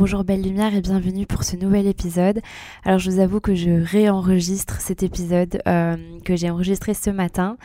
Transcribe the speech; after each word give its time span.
Bonjour 0.00 0.24
belle 0.24 0.40
lumière 0.40 0.74
et 0.74 0.80
bienvenue 0.80 1.26
pour 1.26 1.44
ce 1.44 1.56
nouvel 1.56 1.86
épisode. 1.86 2.40
Alors 2.86 2.98
je 2.98 3.10
vous 3.10 3.18
avoue 3.18 3.38
que 3.38 3.54
je 3.54 3.84
réenregistre 3.84 4.80
cet 4.80 5.02
épisode 5.02 5.60
euh, 5.68 5.94
que 6.24 6.36
j'ai 6.36 6.48
enregistré 6.48 6.94
ce 6.94 7.10
matin, 7.10 7.58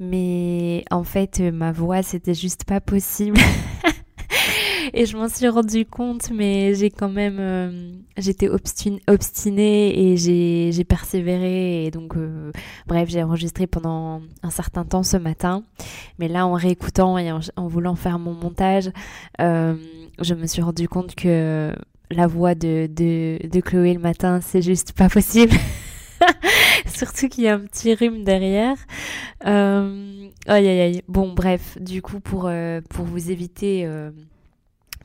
mais 0.00 0.86
en 0.90 1.04
fait 1.04 1.40
ma 1.40 1.70
voix 1.70 2.02
c'était 2.02 2.32
juste 2.32 2.64
pas 2.64 2.80
possible. 2.80 3.38
et 4.98 5.06
je 5.06 5.16
m'en 5.16 5.28
suis 5.28 5.46
rendu 5.46 5.86
compte, 5.86 6.32
mais 6.32 6.74
j'ai 6.74 6.90
quand 6.90 7.08
même, 7.08 7.36
euh, 7.38 7.92
j'étais 8.16 8.48
obstinée 8.48 10.12
et 10.12 10.16
j'ai 10.16 10.84
persévéré 10.84 11.86
et 11.86 11.92
donc, 11.92 12.16
euh, 12.16 12.50
bref, 12.88 13.08
j'ai 13.08 13.22
enregistré 13.22 13.68
pendant 13.68 14.22
un 14.42 14.50
certain 14.50 14.84
temps 14.84 15.04
ce 15.04 15.16
matin. 15.16 15.62
Mais 16.18 16.26
là, 16.26 16.48
en 16.48 16.54
réécoutant 16.54 17.16
et 17.16 17.30
en, 17.30 17.68
voulant 17.68 17.94
faire 17.94 18.18
mon 18.18 18.34
montage, 18.34 18.90
euh, 19.40 19.76
je 20.20 20.34
me 20.34 20.48
suis 20.48 20.62
rendu 20.62 20.88
compte 20.88 21.14
que 21.14 21.72
la 22.10 22.26
voix 22.26 22.56
de, 22.56 22.88
de, 22.88 23.60
Chloé 23.60 23.94
le 23.94 24.00
matin, 24.00 24.40
c'est 24.40 24.62
juste 24.62 24.94
pas 24.94 25.08
possible. 25.08 25.54
Surtout 26.86 27.28
qu'il 27.28 27.44
y 27.44 27.48
a 27.48 27.54
un 27.54 27.60
petit 27.60 27.94
rhume 27.94 28.24
derrière. 28.24 28.76
Aïe 29.42 30.32
aïe 30.48 30.80
aïe. 30.80 31.02
Bon, 31.06 31.32
bref, 31.32 31.78
du 31.80 32.02
coup, 32.02 32.18
pour, 32.18 32.50
pour 32.90 33.04
vous 33.04 33.30
éviter 33.30 33.86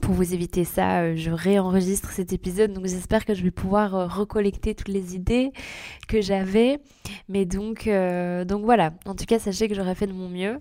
pour 0.03 0.13
vous 0.13 0.33
éviter 0.33 0.65
ça, 0.65 0.99
euh, 0.99 1.13
je 1.15 1.31
réenregistre 1.31 2.11
cet 2.11 2.33
épisode. 2.33 2.73
Donc 2.73 2.85
j'espère 2.85 3.25
que 3.25 3.33
je 3.33 3.41
vais 3.41 3.51
pouvoir 3.51 3.95
euh, 3.95 4.05
recollecter 4.05 4.75
toutes 4.75 4.89
les 4.89 5.15
idées 5.15 5.51
que 6.09 6.21
j'avais. 6.21 6.79
Mais 7.29 7.45
donc, 7.45 7.87
euh, 7.87 8.43
donc 8.43 8.65
voilà. 8.65 8.93
En 9.05 9.15
tout 9.15 9.25
cas, 9.25 9.39
sachez 9.39 9.69
que 9.69 9.75
j'aurais 9.75 9.95
fait 9.95 10.07
de 10.07 10.13
mon 10.13 10.27
mieux. 10.27 10.59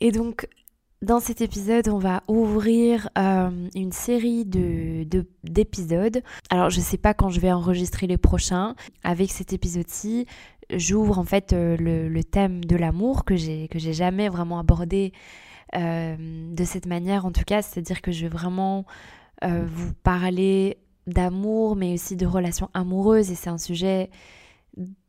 Et 0.00 0.12
donc, 0.12 0.46
dans 1.00 1.20
cet 1.20 1.40
épisode, 1.40 1.88
on 1.88 1.98
va 1.98 2.22
ouvrir 2.28 3.08
une 3.16 3.92
série 3.92 4.44
de, 4.44 5.06
d'épisodes. 5.44 6.22
Alors, 6.50 6.68
je 6.68 6.78
ne 6.78 6.84
sais 6.84 6.98
pas 6.98 7.14
quand 7.14 7.30
je 7.30 7.40
vais 7.40 7.52
enregistrer 7.52 8.06
les 8.06 8.18
prochains. 8.18 8.74
Avec 9.04 9.30
cet 9.30 9.52
épisode-ci, 9.52 10.26
j'ouvre 10.70 11.18
en 11.18 11.24
fait 11.24 11.52
le, 11.52 12.08
le, 12.08 12.24
thème 12.24 12.64
de 12.64 12.76
l'amour 12.76 13.24
que 13.24 13.36
j'ai 13.36 13.68
jamais 13.74 14.28
vraiment 14.28 14.58
abordé 14.58 15.12
de 15.74 16.64
cette 16.64 16.86
manière 16.86 17.26
en 17.26 17.32
tout 17.32 17.44
cas, 17.44 17.62
c'est-à-dire 17.62 18.00
que 18.00 18.12
je 18.12 18.22
vais 18.22 18.28
vraiment 18.28 18.86
euh, 19.44 19.66
vous 19.66 19.92
parler 19.92 20.78
d'amour, 21.06 21.76
mais 21.76 21.94
aussi 21.94 22.16
de 22.16 22.26
relations 22.26 22.70
amoureuses, 22.72 23.30
et 23.30 23.34
c'est 23.34 23.50
un 23.50 23.58
sujet 23.58 24.10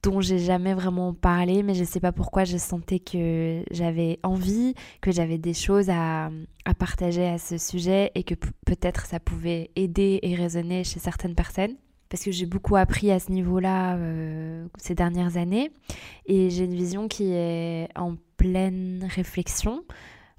dont 0.03 0.21
j'ai 0.21 0.39
jamais 0.39 0.73
vraiment 0.73 1.13
parlé, 1.13 1.63
mais 1.63 1.73
je 1.73 1.83
sais 1.83 1.99
pas 1.99 2.11
pourquoi 2.11 2.43
je 2.45 2.57
sentais 2.57 2.99
que 2.99 3.63
j'avais 3.71 4.19
envie, 4.23 4.73
que 5.01 5.11
j'avais 5.11 5.37
des 5.37 5.53
choses 5.53 5.89
à, 5.89 6.29
partager 6.77 7.25
à 7.25 7.37
ce 7.37 7.57
sujet 7.57 8.11
et 8.15 8.23
que 8.23 8.35
peut-être 8.65 9.05
ça 9.05 9.19
pouvait 9.19 9.71
aider 9.75 10.19
et 10.21 10.35
résonner 10.35 10.83
chez 10.83 10.99
certaines 10.99 11.35
personnes. 11.35 11.75
Parce 12.09 12.23
que 12.23 12.31
j'ai 12.31 12.45
beaucoup 12.45 12.77
appris 12.77 13.11
à 13.11 13.19
ce 13.19 13.31
niveau-là 13.31 13.97
euh, 13.97 14.65
ces 14.77 14.95
dernières 14.95 15.35
années 15.35 15.71
et 16.25 16.49
j'ai 16.49 16.63
une 16.63 16.75
vision 16.75 17.09
qui 17.09 17.33
est 17.33 17.89
en 17.97 18.15
pleine 18.37 19.05
réflexion. 19.13 19.83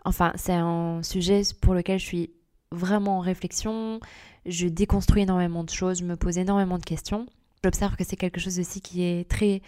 Enfin, 0.08 0.32
c'est 0.36 0.54
un 0.54 1.02
sujet 1.02 1.42
pour 1.60 1.74
lequel 1.74 1.98
je 1.98 2.04
suis 2.06 2.30
vraiment 2.72 3.18
en 3.18 3.20
réflexion. 3.20 4.00
Je 4.46 4.66
déconstruis 4.66 5.22
énormément 5.22 5.64
de 5.64 5.70
choses, 5.70 5.98
je 5.98 6.04
me 6.04 6.16
pose 6.16 6.38
énormément 6.38 6.78
de 6.78 6.84
questions. 6.84 7.26
J'observe 7.62 7.94
que 7.94 8.04
c'est 8.04 8.16
quelque 8.16 8.40
chose 8.40 8.58
aussi 8.58 8.80
qui 8.80 9.02
est 9.02 9.28
très 9.28 9.60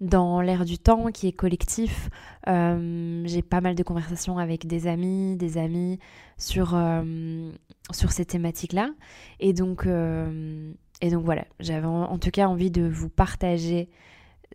dans 0.00 0.40
l'air 0.40 0.64
du 0.64 0.78
temps, 0.78 1.10
qui 1.12 1.28
est 1.28 1.32
collectif. 1.32 2.08
Euh, 2.48 3.22
j'ai 3.26 3.42
pas 3.42 3.60
mal 3.60 3.74
de 3.74 3.82
conversations 3.82 4.38
avec 4.38 4.66
des 4.66 4.86
amis, 4.86 5.36
des 5.36 5.58
amis 5.58 5.98
sur, 6.38 6.74
euh, 6.74 7.50
sur 7.92 8.10
ces 8.10 8.24
thématiques-là. 8.24 8.90
Et 9.38 9.52
donc, 9.52 9.86
euh, 9.86 10.72
et 11.02 11.10
donc 11.10 11.26
voilà, 11.26 11.44
j'avais 11.60 11.86
en, 11.86 12.18
tout 12.18 12.30
cas 12.30 12.48
envie 12.48 12.70
de 12.70 12.88
vous 12.88 13.10
partager 13.10 13.90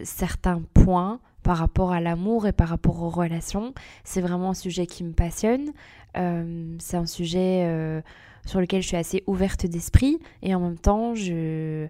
certains 0.01 0.63
points 0.73 1.19
par 1.43 1.57
rapport 1.57 1.91
à 1.91 2.01
l'amour 2.01 2.47
et 2.47 2.51
par 2.51 2.69
rapport 2.69 3.01
aux 3.01 3.09
relations. 3.09 3.73
C'est 4.03 4.21
vraiment 4.21 4.51
un 4.51 4.53
sujet 4.53 4.85
qui 4.85 5.03
me 5.03 5.13
passionne. 5.13 5.71
Euh, 6.17 6.75
c'est 6.79 6.97
un 6.97 7.05
sujet 7.05 7.63
euh, 7.65 8.01
sur 8.45 8.59
lequel 8.59 8.81
je 8.81 8.87
suis 8.87 8.97
assez 8.97 9.23
ouverte 9.27 9.65
d'esprit 9.65 10.19
et 10.41 10.55
en 10.55 10.59
même 10.59 10.77
temps, 10.77 11.13
j'ai 11.15 11.89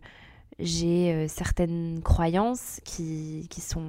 euh, 0.61 1.27
certaines 1.27 2.01
croyances 2.03 2.81
qui, 2.83 3.47
qui, 3.49 3.61
sont 3.61 3.85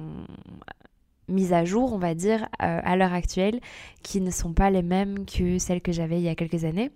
mises 1.27 1.53
à 1.53 1.65
jour, 1.65 1.93
on 1.93 1.97
va 1.97 2.13
dire, 2.13 2.47
à 2.59 2.95
l'heure 2.97 3.13
actuelle, 3.13 3.61
qui 4.03 4.19
ne 4.19 4.31
sont 4.31 4.53
pas 4.53 4.69
les 4.69 4.81
mêmes 4.81 5.25
que 5.25 5.57
celles 5.59 5.81
que 5.81 5.91
j'avais 5.91 6.17
il 6.17 6.23
y 6.23 6.29
a 6.29 6.35
quelques 6.35 6.65
années. 6.65 6.91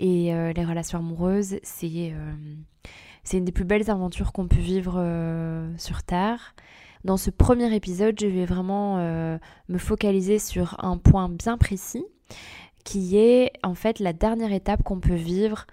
Et 0.00 0.32
les 0.32 0.64
relations 0.64 0.98
amoureuses, 0.98 1.58
c'est, 1.62 2.14
c'est 3.22 3.36
une 3.36 3.44
des 3.44 3.52
plus 3.52 3.66
belles 3.66 3.90
aventures 3.90 4.32
qu'on 4.32 4.48
peut 4.48 4.56
vivre 4.56 4.94
sur 5.76 6.02
Terre. 6.04 6.54
Dans 7.04 7.18
ce 7.18 7.30
premier 7.30 7.74
épisode, 7.74 8.18
je 8.18 8.26
vais 8.26 8.46
vraiment 8.46 8.96
euh, 8.98 9.36
me 9.68 9.76
focaliser 9.76 10.38
sur 10.38 10.82
un 10.82 10.96
point 10.96 11.28
bien 11.28 11.58
précis 11.58 12.04
qui 12.82 13.18
est 13.18 13.52
en 13.62 13.74
fait 13.74 13.98
la 13.98 14.14
dernière 14.14 14.52
étape 14.52 14.82
qu'on 14.82 15.00
peut 15.00 15.14
vivre 15.14 15.66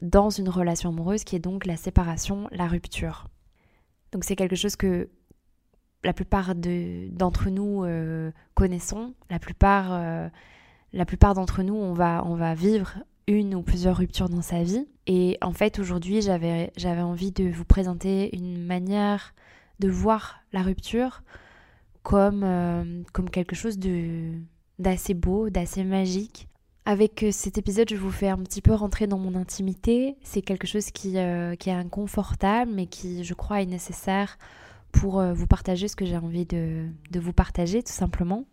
dans 0.00 0.30
une 0.30 0.48
relation 0.48 0.88
amoureuse 0.88 1.24
qui 1.24 1.36
est 1.36 1.40
donc 1.40 1.66
la 1.66 1.76
séparation, 1.76 2.48
la 2.52 2.66
rupture. 2.66 3.26
Donc 4.12 4.24
c'est 4.24 4.36
quelque 4.36 4.56
chose 4.56 4.76
que 4.76 5.10
la 6.04 6.14
plupart 6.14 6.54
d'entre 6.54 7.50
nous 7.50 7.84
euh, 7.84 8.30
connaissons, 8.54 9.12
la 9.28 9.38
plupart, 9.38 9.88
euh, 9.92 10.28
plupart 11.06 11.34
d'entre 11.34 11.62
nous 11.62 11.74
on 11.74 11.92
va, 11.92 12.22
on 12.24 12.34
va 12.34 12.54
vivre 12.54 12.94
une 13.26 13.54
ou 13.54 13.62
plusieurs 13.62 13.96
ruptures 13.96 14.30
dans 14.30 14.42
sa 14.42 14.62
vie. 14.62 14.86
Et 15.06 15.36
en 15.42 15.52
fait 15.52 15.78
aujourd'hui 15.78 16.22
j'avais 16.22 17.02
envie 17.02 17.32
de 17.32 17.44
vous 17.44 17.64
présenter 17.64 18.34
une 18.34 18.64
manière 18.64 19.34
de 19.78 19.88
voir 19.88 20.40
la 20.52 20.62
rupture 20.62 21.22
comme, 22.02 22.42
euh, 22.42 23.02
comme 23.12 23.28
quelque 23.28 23.54
chose 23.54 23.78
d'assez 24.78 25.14
beau, 25.14 25.50
d'assez 25.50 25.84
magique. 25.84 26.48
Avec 26.84 27.22
euh, 27.22 27.30
cet 27.32 27.58
épisode, 27.58 27.90
je 27.90 27.96
vous 27.96 28.10
fais 28.10 28.28
un 28.28 28.38
petit 28.38 28.62
peu 28.62 28.72
rentrer 28.72 29.06
dans 29.06 29.18
mon 29.18 29.34
intimité. 29.34 30.16
C'est 30.22 30.40
quelque 30.40 30.66
chose 30.66 30.90
qui, 30.90 31.18
euh, 31.18 31.54
qui 31.54 31.68
est 31.68 31.74
inconfortable, 31.74 32.72
mais 32.74 32.86
qui, 32.86 33.24
je 33.24 33.34
crois, 33.34 33.60
est 33.60 33.66
nécessaire 33.66 34.38
pour 34.90 35.22
vous 35.22 35.46
partager 35.46 35.86
ce 35.86 35.96
que 35.96 36.06
j'ai 36.06 36.16
envie 36.16 36.46
de, 36.46 36.86
de, 37.10 37.20
vous 37.20 37.34
partager, 37.34 37.82
tout 37.82 37.92
simplement. 37.92 38.46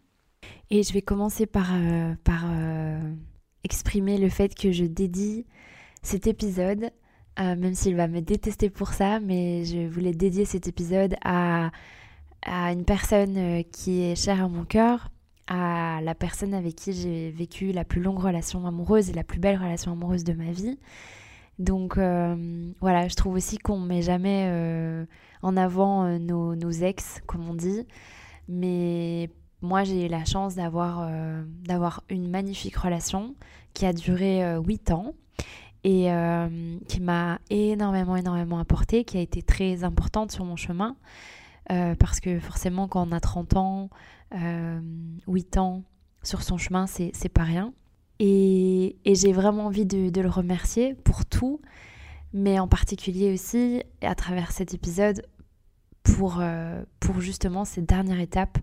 Et 0.69 0.83
je 0.83 0.91
vais 0.91 1.01
commencer 1.01 1.45
par, 1.45 1.69
par 2.25 2.45
exprimer 3.63 4.17
le 4.17 4.27
fait 4.27 4.53
que 4.53 4.73
je 4.73 4.83
dédie 4.83 5.45
cet 6.03 6.27
épisode 6.27 6.91
euh, 7.39 7.55
même 7.55 7.73
s'il 7.73 7.95
va 7.95 8.07
me 8.07 8.21
détester 8.21 8.69
pour 8.69 8.93
ça, 8.93 9.19
mais 9.19 9.65
je 9.65 9.87
voulais 9.87 10.13
dédier 10.13 10.45
cet 10.45 10.67
épisode 10.67 11.15
à, 11.23 11.71
une 12.47 12.85
personne 12.85 13.37
euh, 13.37 13.63
qui 13.71 14.03
est 14.03 14.15
chère 14.15 14.43
à 14.43 14.47
mon 14.47 14.63
cœur, 14.63 15.09
à 15.47 15.99
la 16.01 16.15
personne 16.15 16.53
avec 16.53 16.75
qui 16.75 16.93
j'ai 16.93 17.31
vécu 17.31 17.71
la 17.71 17.83
plus 17.83 18.01
longue 18.01 18.19
relation 18.19 18.65
amoureuse 18.65 19.09
et 19.09 19.13
la 19.13 19.23
plus 19.23 19.39
belle 19.39 19.57
relation 19.57 19.91
amoureuse 19.91 20.23
de 20.23 20.33
ma 20.33 20.51
vie. 20.51 20.79
Donc 21.59 21.97
euh, 21.97 22.71
voilà, 22.79 23.07
je 23.07 23.15
trouve 23.15 23.33
aussi 23.33 23.57
qu'on 23.57 23.79
ne 23.79 23.87
met 23.87 24.01
jamais 24.01 25.05
en 25.41 25.57
avant 25.57 26.07
nos, 26.19 26.71
ex, 26.71 27.21
comme 27.25 27.49
on 27.49 27.53
dit, 27.53 27.85
mais 28.47 29.29
moi 29.61 29.83
j'ai 29.83 30.05
eu 30.05 30.09
la 30.09 30.25
chance 30.25 30.55
d'avoir 30.55 31.09
d'avoir 31.63 32.03
une 32.09 32.29
magnifique 32.29 32.75
relation 32.75 33.35
qui 33.73 33.85
a 33.85 33.93
duré 33.93 34.57
8 34.63 34.91
ans 34.91 35.13
et 35.85 36.11
euh, 36.11 36.79
qui 36.87 36.99
m'a 36.99 37.39
énormément, 37.51 38.15
énormément 38.15 38.57
apporté, 38.57 39.03
qui 39.03 39.17
a 39.17 39.21
été 39.21 39.43
très 39.43 39.83
importante 39.83 40.31
sur 40.31 40.43
mon 40.43 40.55
chemin. 40.55 40.97
Euh, 41.71 41.93
parce 41.93 42.19
que 42.19 42.39
forcément, 42.39 42.87
quand 42.87 43.07
on 43.07 43.11
a 43.11 43.19
30 43.19 43.55
ans, 43.55 43.89
8 44.31 44.37
euh, 44.37 45.59
ans 45.59 45.83
sur 46.23 46.41
son 46.41 46.57
chemin, 46.57 46.87
c'est 46.87 47.29
pas 47.29 47.43
rien. 47.43 47.71
Et, 48.17 48.97
j'ai 49.05 49.31
vraiment 49.31 49.67
envie 49.67 49.85
de, 49.85 50.09
de, 50.09 50.21
le 50.21 50.29
remercier 50.29 50.95
pour 50.95 51.23
tout, 51.23 51.61
mais 52.33 52.57
en 52.57 52.67
particulier 52.67 53.31
aussi, 53.31 53.83
à 54.01 54.15
travers 54.15 54.51
cet 54.51 54.73
épisode, 54.73 55.23
pour, 56.01 56.41
pour 56.99 57.19
justement 57.21 57.63
cette 57.63 57.85
dernière 57.85 58.19
étape 58.19 58.57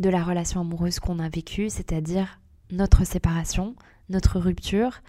de 0.00 0.08
la 0.08 0.24
relation 0.24 0.60
amoureuse 0.60 0.98
qu'on 0.98 1.20
a 1.20 1.28
vécue, 1.28 1.68
c'est-à-dire 1.70 2.40
notre 2.72 3.04
séparation, 3.04 3.76
notre 4.08 4.40
rupture. 4.40 5.00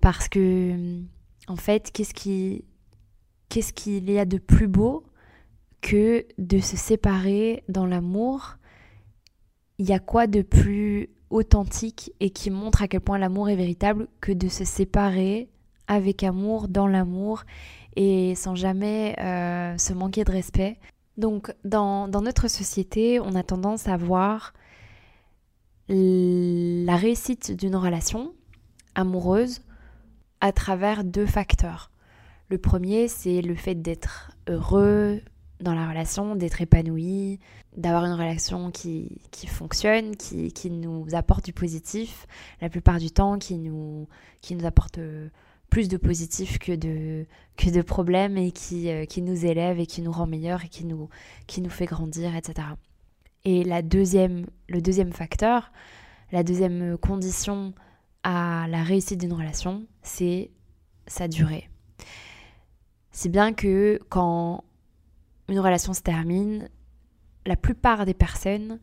Parce 0.00 0.28
que, 0.28 1.00
en 1.46 1.56
fait, 1.56 1.90
qu'est-ce 1.92 2.14
qui, 2.14 2.64
qu'est-ce 3.48 3.72
qu'il 3.72 4.10
y 4.10 4.18
a 4.18 4.24
de 4.24 4.38
plus 4.38 4.68
beau 4.68 5.04
que 5.82 6.24
de 6.38 6.58
se 6.58 6.76
séparer 6.76 7.64
dans 7.68 7.86
l'amour? 7.86 8.56
Il 9.78 9.88
y 9.88 9.92
a 9.92 9.98
quoi 9.98 10.26
de 10.26 10.42
plus 10.42 11.10
authentique 11.30 12.12
et 12.20 12.30
qui 12.30 12.50
montre 12.50 12.82
à 12.82 12.88
quel 12.88 13.00
point 13.00 13.18
l'amour 13.18 13.48
est 13.48 13.56
véritable 13.56 14.08
que 14.20 14.32
de 14.32 14.48
se 14.48 14.64
séparer 14.64 15.48
avec 15.86 16.22
amour, 16.22 16.68
dans 16.68 16.86
l'amour 16.86 17.44
et 17.96 18.34
sans 18.34 18.54
jamais 18.54 19.16
euh, 19.20 19.76
se 19.78 19.92
manquer 19.92 20.24
de 20.24 20.32
respect? 20.32 20.78
Donc 21.16 21.52
dans, 21.64 22.08
dans, 22.08 22.22
notre 22.22 22.48
société, 22.48 23.20
on 23.20 23.34
a 23.34 23.42
tendance 23.42 23.88
à 23.88 23.96
voir 23.96 24.54
la 25.88 26.96
réussite 26.96 27.50
d'une 27.50 27.74
relation 27.74 28.32
amoureuse 28.94 29.60
à 30.40 30.52
travers 30.52 31.04
deux 31.04 31.26
facteurs. 31.26 31.90
Le 32.48 32.58
premier, 32.58 33.08
c'est 33.08 33.42
le 33.42 33.54
fait 33.54 33.76
d'être 33.76 34.32
heureux 34.48 35.20
dans 35.60 35.74
la 35.74 35.88
relation, 35.88 36.36
d'être 36.36 36.60
épanoui, 36.62 37.38
d'avoir 37.76 38.04
une 38.06 38.14
relation 38.14 38.70
qui, 38.70 39.20
qui 39.30 39.46
fonctionne, 39.46 40.16
qui, 40.16 40.52
qui, 40.52 40.70
nous 40.70 41.06
apporte 41.12 41.44
du 41.44 41.52
positif, 41.52 42.26
la 42.60 42.68
plupart 42.68 42.98
du 42.98 43.10
temps 43.10 43.38
qui 43.38 43.58
nous, 43.58 44.08
qui 44.40 44.54
nous 44.54 44.64
apporte 44.64 44.98
plus 45.68 45.88
de 45.88 45.96
positif 45.96 46.58
que 46.58 46.72
de, 46.72 47.26
que 47.56 47.70
de 47.70 47.82
problèmes 47.82 48.36
et 48.36 48.50
qui, 48.50 48.90
euh, 48.90 49.04
qui 49.04 49.22
nous 49.22 49.46
élève 49.46 49.78
et 49.78 49.86
qui 49.86 50.02
nous 50.02 50.10
rend 50.10 50.26
meilleurs 50.26 50.64
et 50.64 50.68
qui 50.68 50.84
nous, 50.84 51.08
qui 51.46 51.60
nous 51.60 51.70
fait 51.70 51.86
grandir, 51.86 52.34
etc. 52.34 52.68
Et 53.44 53.64
la 53.64 53.80
deuxième, 53.80 54.46
le 54.68 54.82
deuxième 54.82 55.12
facteur, 55.12 55.70
la 56.32 56.42
deuxième 56.42 56.98
condition 56.98 57.72
à 58.22 58.66
la 58.68 58.82
réussite 58.82 59.20
d'une 59.20 59.32
relation, 59.32 59.86
c'est 60.02 60.50
sa 61.06 61.28
durée. 61.28 61.68
Si 63.12 63.28
bien 63.28 63.52
que 63.52 63.98
quand 64.08 64.64
une 65.48 65.58
relation 65.58 65.92
se 65.92 66.02
termine, 66.02 66.68
la 67.46 67.56
plupart 67.56 68.06
des 68.06 68.14
personnes 68.14 68.78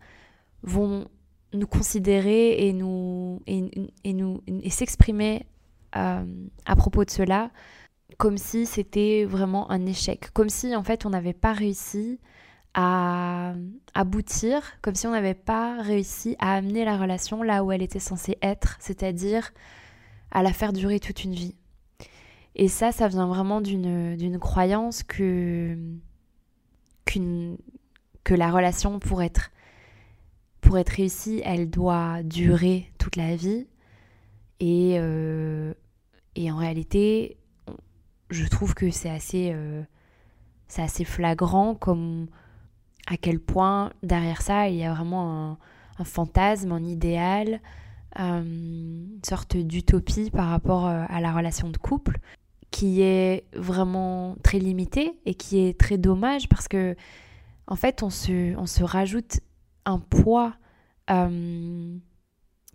vont 0.63 1.07
nous 1.53 1.67
considérer 1.67 2.67
et 2.67 2.73
nous 2.73 3.41
et, 3.47 4.13
nous 4.13 4.41
et 4.47 4.69
s'exprimer 4.69 5.45
euh, 5.95 6.25
à 6.65 6.75
propos 6.75 7.05
de 7.05 7.09
cela 7.09 7.51
comme 8.17 8.37
si 8.37 8.65
c'était 8.65 9.25
vraiment 9.25 9.69
un 9.69 9.85
échec, 9.85 10.31
comme 10.33 10.49
si 10.49 10.75
en 10.75 10.83
fait 10.83 11.05
on 11.05 11.11
n'avait 11.11 11.33
pas 11.33 11.53
réussi 11.53 12.19
aboutir, 12.79 14.61
comme 14.83 14.93
si 14.93 15.07
on 15.07 15.11
n'avait 15.11 15.33
pas 15.33 15.81
réussi 15.81 16.35
à 16.37 16.53
amener 16.53 16.85
la 16.85 16.95
relation 16.95 17.41
là 17.41 17.63
où 17.63 17.71
elle 17.71 17.81
était 17.81 17.99
censée 17.99 18.37
être, 18.43 18.77
c'est-à-dire 18.79 19.51
à 20.29 20.43
la 20.43 20.53
faire 20.53 20.73
durer 20.73 20.99
toute 20.99 21.23
une 21.23 21.33
vie. 21.33 21.55
Et 22.55 22.67
ça, 22.67 22.91
ça 22.91 23.07
vient 23.07 23.27
vraiment 23.27 23.61
d'une 23.61 24.37
croyance 24.39 25.01
que, 25.01 25.75
que 27.05 28.33
la 28.35 28.51
relation, 28.51 28.99
pour 28.99 29.23
être, 29.23 29.51
pour 30.61 30.77
être 30.77 30.89
réussie, 30.89 31.41
elle 31.43 31.69
doit 31.69 32.21
durer 32.23 32.91
toute 32.99 33.15
la 33.15 33.35
vie. 33.35 33.67
Et, 34.59 34.97
euh, 34.99 35.73
et 36.35 36.51
en 36.51 36.57
réalité, 36.57 37.37
je 38.29 38.45
trouve 38.47 38.75
que 38.75 38.91
c'est 38.91 39.09
assez, 39.09 39.51
euh, 39.53 39.81
assez 40.77 41.05
flagrant 41.05 41.73
comme 41.73 42.27
à 43.07 43.17
quel 43.17 43.39
point 43.39 43.91
derrière 44.03 44.41
ça, 44.41 44.69
il 44.69 44.75
y 44.75 44.83
a 44.83 44.93
vraiment 44.93 45.57
un, 45.97 46.03
fantasme, 46.03 46.71
un 46.73 46.83
idéal, 46.83 47.61
euh, 48.19 48.41
une 48.43 49.21
sorte 49.25 49.57
d'utopie 49.57 50.29
par 50.29 50.49
rapport 50.49 50.85
euh, 50.87 51.05
à 51.07 51.21
la 51.21 51.33
relation 51.33 51.69
de 51.69 51.77
couple 51.77 52.19
qui 52.69 53.01
est 53.01 53.45
vraiment 53.53 54.35
très 54.43 54.59
limité 54.59 55.17
et 55.25 55.33
qui 55.33 55.59
est 55.59 55.79
très 55.79 55.97
dommage 55.97 56.49
parce 56.49 56.67
que 56.67 56.95
en 57.65 57.77
fait 57.77 58.03
on 58.03 58.09
se, 58.09 58.55
on 58.57 58.65
se 58.65 58.83
rajoute 58.83 59.39
un 59.85 59.99
poids 59.99 60.53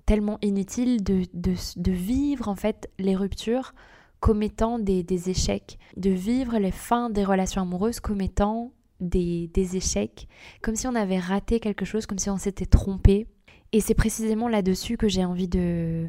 tellement 0.06 0.38
inutile 0.40 1.05
de, 1.05 1.25
de, 1.34 1.93
vivre 1.93 2.49
en 2.49 2.55
fait 2.55 2.90
les 2.99 3.14
ruptures 3.14 3.75
comme 4.20 4.43
étant 4.43 4.79
des, 4.79 5.02
des, 5.02 5.29
échecs, 5.29 5.79
de 5.99 6.08
vivre 6.08 6.58
les 6.58 6.70
fins 6.70 7.11
des 7.11 7.25
relations 7.25 7.61
amoureuses 7.61 8.00
comme 8.00 8.23
étant 8.23 8.73
des, 9.03 9.77
échecs, 9.77 10.29
comme 10.63 10.77
si 10.77 10.87
on 10.87 10.95
avait 10.95 11.19
raté 11.19 11.61
quelque 11.61 11.85
chose, 11.85 12.07
comme 12.07 12.19
si 12.19 12.31
on 12.31 12.39
s'était 12.39 12.67
trompé. 12.67 13.27
Et 13.73 13.81
c'est 13.81 13.95
précisément 13.95 14.49
là-dessus 14.49 14.97
que 14.97 15.09
j'ai 15.09 15.25
envie 15.25 15.49
de 15.49 16.09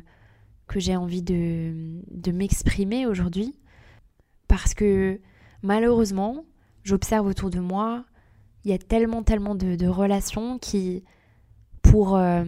que 0.68 0.80
j'ai 0.80 0.96
envie 0.96 1.22
de, 1.22 2.02
de 2.10 2.32
m'exprimer 2.32 3.06
aujourd'hui, 3.06 3.54
parce 4.48 4.74
que 4.74 5.20
malheureusement, 5.62 6.46
j'observe 6.84 7.28
autour 7.28 7.50
de 7.50 7.60
moi, 7.60 8.06
il 8.64 8.72
y 8.72 8.74
a 8.74 8.78
tellement, 8.78 9.24
tellement 9.24 9.56
de, 9.56 9.88
relations 9.88 10.58
qui, 10.58 11.04
pour, 11.82 12.16
euh, 12.16 12.46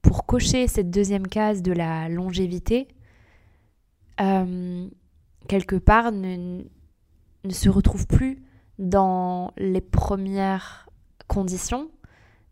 pour 0.00 0.26
cocher 0.26 0.68
cette 0.68 0.90
deuxième 0.90 1.26
case 1.26 1.60
de 1.60 1.72
la 1.72 2.08
longévité, 2.08 2.88
euh, 4.20 4.88
quelque 5.48 5.76
part 5.76 6.12
ne, 6.12 6.62
ne 7.44 7.50
se 7.50 7.68
retrouve 7.68 8.06
plus 8.06 8.45
dans 8.78 9.52
les 9.56 9.80
premières 9.80 10.88
conditions, 11.28 11.90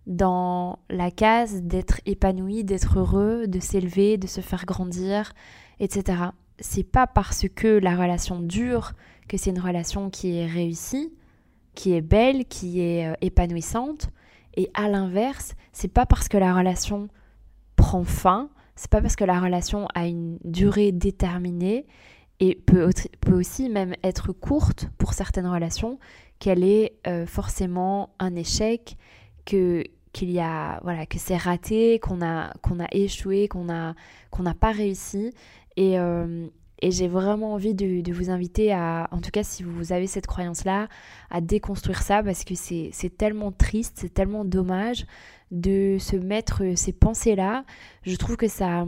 dans 0.07 0.79
la 0.91 1.11
case 1.11 1.63
d'être 1.63 2.01
épanoui, 2.07 2.65
d'être 2.65 2.99
heureux, 2.99 3.47
de 3.47 3.61
s'élever, 3.61 4.19
de 4.19 4.27
se 4.27 4.41
faire 4.41 4.67
grandir, 4.67 5.33
etc. 5.81 6.23
C'est 6.59 6.85
pas 6.85 7.07
parce 7.07 7.47
que 7.55 7.79
la 7.79 7.97
relation 7.97 8.41
dure 8.41 8.93
que 9.29 9.37
c'est 9.37 9.51
une 9.51 9.61
relation 9.61 10.11
qui 10.11 10.37
est 10.37 10.47
réussie, 10.47 11.13
qui 11.75 11.95
est 11.95 12.03
belle, 12.03 12.45
qui 12.47 12.81
est 12.81 13.09
euh, 13.09 13.15
épanouissante. 13.21 14.11
Et 14.57 14.71
à 14.75 14.89
l'inverse, 14.89 15.55
c'est 15.73 15.89
pas 15.89 16.07
parce 16.07 16.29
que 16.29 16.37
la 16.37 16.55
relation 16.55 17.09
prend 17.77 18.05
fin, 18.05 18.51
c'est 18.77 18.91
pas 18.91 19.01
parce 19.01 19.17
que 19.17 19.25
la 19.25 19.41
relation 19.41 19.89
a 19.95 20.07
une 20.07 20.39
durée 20.45 20.93
déterminée 20.93 21.87
et 22.41 22.55
peut, 22.55 22.91
peut 23.21 23.35
aussi 23.35 23.69
même 23.69 23.95
être 24.03 24.33
courte 24.33 24.89
pour 24.99 25.15
certaines 25.15 25.47
relations 25.47 25.99
qu'elle 26.39 26.65
est 26.65 26.95
euh, 27.07 27.27
forcément 27.27 28.11
un 28.19 28.35
échec, 28.35 28.97
que 29.45 29.85
qu'il 30.13 30.31
y 30.31 30.39
a 30.39 30.81
voilà 30.85 31.07
que 31.07 31.19
c'est 31.19 31.37
raté, 31.37 31.99
qu'on 31.99 32.23
a 32.23 32.53
qu'on 32.63 32.79
a 32.81 32.87
échoué, 32.93 33.49
qu'on 33.49 33.69
a 33.69 33.95
qu'on 34.31 34.45
n'a 34.45 34.55
pas 34.55 34.71
réussi 34.71 35.33
et, 35.77 35.99
euh, 35.99 36.47
et 36.85 36.91
j'ai 36.91 37.09
vraiment 37.09 37.55
envie 37.55 37.75
de, 37.75 38.13
vous 38.13 38.31
inviter 38.31 38.73
à, 38.73 39.09
en 39.11 39.21
tout 39.21 39.31
cas 39.31 39.43
si 39.43 39.63
vous 39.63 39.93
avez 39.93 40.07
cette 40.07 40.27
croyance-là, 40.27 40.89
à 41.31 41.41
déconstruire 41.41 42.03
ça 42.03 42.23
parce 42.23 42.45
que 42.45 42.55
c'est 42.55 43.17
tellement 43.17 43.53
triste, 43.53 43.95
c'est 44.01 44.13
tellement 44.13 44.45
dommage 44.45 45.07
de 45.51 45.97
se 45.99 46.17
mettre 46.17 46.77
ces 46.77 46.93
pensées-là. 46.93 47.65
Je 48.03 48.17
trouve 48.17 48.37
que 48.37 48.49
ça... 48.49 48.85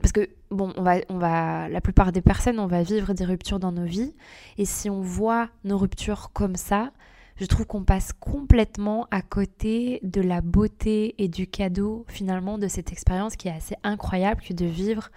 Parce 0.00 0.12
que, 0.12 0.28
bon, 0.50 0.72
on 0.76 0.82
va, 0.82 0.96
on 1.08 1.18
va, 1.18 1.68
la 1.68 1.80
plupart 1.80 2.12
des 2.12 2.22
personnes, 2.22 2.58
on 2.58 2.66
va 2.66 2.82
vivre 2.82 3.12
des 3.12 3.24
ruptures 3.24 3.60
dans 3.60 3.72
nos 3.72 3.84
vies. 3.84 4.14
Et 4.58 4.64
si 4.64 4.90
on 4.90 5.00
voit 5.00 5.48
nos 5.64 5.78
ruptures 5.78 6.30
comme 6.32 6.56
ça, 6.56 6.92
je 7.36 7.46
trouve 7.46 7.66
qu'on 7.66 7.84
passe 7.84 8.12
complètement 8.12 9.06
à 9.10 9.22
côté 9.22 10.00
de 10.02 10.20
la 10.20 10.40
beauté 10.40 11.14
et 11.18 11.28
du 11.28 11.46
cadeau 11.46 12.04
finalement 12.08 12.58
de 12.58 12.68
cette 12.68 12.92
expérience 12.92 13.36
qui 13.36 13.48
est 13.48 13.52
assez 13.52 13.74
incroyable 13.82 14.42
que 14.42 14.52
de 14.52 14.66
vivre 14.66 15.10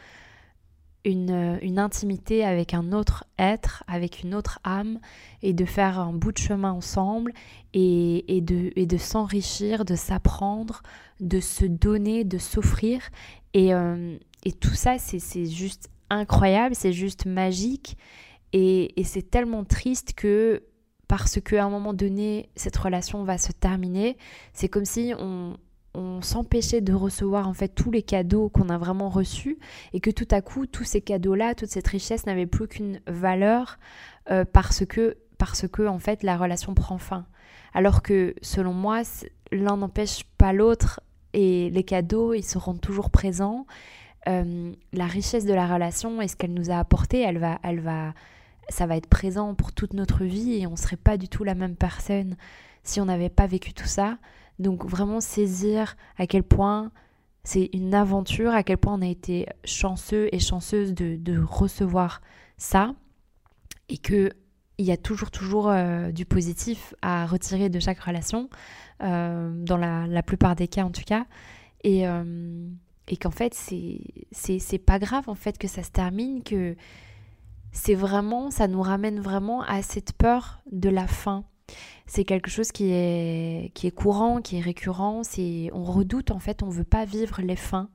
une, 1.04 1.60
une, 1.62 1.78
intimité 1.78 2.44
avec 2.44 2.74
un 2.74 2.92
autre 2.92 3.26
être, 3.38 3.84
avec 3.88 4.24
une 4.24 4.34
autre 4.34 4.60
âme, 4.64 5.00
et 5.44 5.54
de 5.54 5.66
faire 5.66 6.00
un 6.00 6.14
bout 6.14 6.32
de 6.32 6.40
chemin 6.40 6.72
ensemble, 6.72 7.32
et, 7.74 8.38
et 8.38 8.42
de, 8.42 8.72
et 8.76 8.88
de 8.88 8.98
s'enrichir, 8.98 9.86
de 9.86 9.96
s'apprendre, 9.96 10.82
de 11.20 11.40
se 11.40 11.66
donner, 11.66 12.24
de 12.24 12.40
s'offrir. 12.40 13.02
Et, 13.54 13.72
euh, 13.74 14.18
et, 14.46 14.52
tout 14.52 14.76
ça, 14.76 14.98
c'est 14.98 15.46
juste 15.46 15.90
incroyable, 16.10 16.76
c'est 16.76 16.94
juste 16.94 17.26
magique, 17.26 17.98
et, 18.54 18.94
c'est 19.04 19.30
tellement 19.30 19.66
triste 19.66 20.14
que 20.14 20.64
parce 21.08 21.40
qu'à 21.40 21.64
un 21.64 21.70
moment 21.70 21.94
donné, 21.94 22.50
cette 22.56 22.78
relation 22.78 23.24
va 23.24 23.38
se 23.38 23.52
terminer, 23.52 24.18
c'est 24.54 24.70
comme 24.70 24.86
si 24.86 25.14
on, 25.20 25.58
on 25.96 26.22
s'empêchait 26.22 26.82
de 26.82 26.94
recevoir 26.94 27.48
en 27.48 27.54
fait 27.54 27.70
tous 27.70 27.92
les 27.92 28.04
cadeaux 28.04 28.50
qu'on 28.50 28.70
a 28.70 28.78
vraiment 28.78 29.10
reçus 29.10 29.58
et 29.94 30.00
que 30.00 30.12
tout 30.12 30.28
à 30.32 30.42
coup 30.42 30.66
tous 30.66 30.84
ces 30.84 31.02
cadeaux-là, 31.02 31.56
toute 31.56 31.70
cette 31.70 31.88
richesse 31.88 32.26
n'avait 32.26 32.46
plus 32.46 32.68
qu'une 32.68 33.00
valeur 33.08 33.78
euh, 34.30 34.46
parce 34.46 34.86
que 34.86 35.18
parce 35.38 35.68
que 35.68 35.88
en 35.88 36.00
fait 36.00 36.24
la 36.24 36.38
relation 36.38 36.74
prend 36.74 36.98
fin. 36.98 37.26
Alors 37.74 38.02
que 38.02 38.36
selon 38.42 38.74
moi, 38.74 39.02
l'un 39.52 39.78
n'empêche 39.78 40.24
pas 40.38 40.54
l'autre 40.54 41.02
et 41.34 41.70
les 41.70 41.84
cadeaux 41.84 42.34
ils 42.34 42.44
seront 42.44 42.76
toujours 42.76 43.10
présents. 43.10 43.66
Euh, 44.28 44.74
la 44.92 45.06
richesse 45.06 45.46
de 45.46 45.54
la 45.54 45.68
relation 45.68 46.20
et 46.20 46.28
ce 46.28 46.36
qu'elle 46.36 46.54
nous 46.54 46.72
a 46.72 46.80
apporté, 46.80 47.22
elle 47.22 47.38
va, 47.38 47.60
elle 47.62 47.80
va, 47.80 48.14
ça 48.70 48.88
va 48.88 48.98
être 48.98 49.08
présent 49.08 49.54
pour 49.54 49.72
toute 49.72 49.94
notre 49.94 50.24
vie 50.24 50.54
et 50.54 50.68
on 50.68 50.76
serait 50.76 50.98
pas 50.98 51.18
du 51.18 51.30
tout 51.30 51.44
la 51.44 51.54
même 51.54 51.76
personne 51.76 52.36
si 52.84 53.00
on 53.00 53.06
n'avait 53.06 53.30
pas 53.30 53.46
vécu 53.46 53.74
tout 53.74 53.88
ça. 53.88 54.18
Donc 54.58 54.86
vraiment 54.86 55.22
saisir 55.22 55.96
à 56.18 56.26
quel 56.26 56.42
point 56.42 56.92
c'est 57.44 57.70
une 57.74 57.94
aventure, 57.94 58.52
à 58.52 58.64
quel 58.64 58.78
point 58.78 58.96
on 58.96 59.02
a 59.04 59.08
été 59.08 59.48
chanceux 59.64 60.28
et 60.32 60.40
chanceuse 60.40 60.96
de, 60.96 61.40
recevoir 61.40 62.22
ça 62.58 62.96
et 63.90 63.98
que 63.98 64.32
il 64.78 64.86
y 64.86 64.92
a 64.92 64.98
toujours 64.98 65.32
toujours 65.32 65.70
euh, 65.70 66.12
du 66.12 66.26
positif 66.26 66.96
à 67.02 67.26
retirer 67.28 67.70
de 67.70 67.80
chaque 67.80 68.00
relation, 68.00 68.50
euh, 69.04 69.52
dans 69.64 69.78
la, 69.78 70.24
plupart 70.24 70.56
des 70.56 70.68
cas 70.68 70.84
en 70.84 70.92
tout 70.92 71.04
cas, 71.06 71.26
et, 71.84 72.06
et 73.08 73.18
qu'en 73.18 73.32
fait 73.32 73.54
c'est 73.54 74.86
pas 74.86 75.00
grave 75.00 75.30
en 75.30 75.36
fait 75.36 75.58
que 75.58 75.68
ça 75.68 75.84
se 75.84 75.92
termine, 75.92 76.44
que 76.44 76.76
c'est 77.72 77.96
vraiment, 77.96 78.52
ça 78.52 78.68
nous 78.68 78.82
ramène 78.82 79.20
vraiment 79.20 79.62
à 79.62 79.82
cette 79.82 80.14
peur 80.14 80.62
de 80.72 80.90
la 80.90 81.08
fin 81.08 81.46
c'est 82.08 82.24
quelque 82.24 82.50
chose 82.50 82.72
qui 82.72 82.92
est, 82.92 83.72
qui 83.74 83.88
est 83.88 83.92
courant, 83.92 84.42
qui 84.42 84.58
est 84.58 84.62
récurrent. 84.62 85.24
C'est, 85.24 85.70
on 85.74 85.84
redoute 85.84 86.32
en 86.32 86.40
fait, 86.40 86.64
on 86.64 86.70
veut 86.70 86.84
pas 86.84 87.06
vivre 87.06 87.42
les 87.42 87.56
fins. 87.56 87.90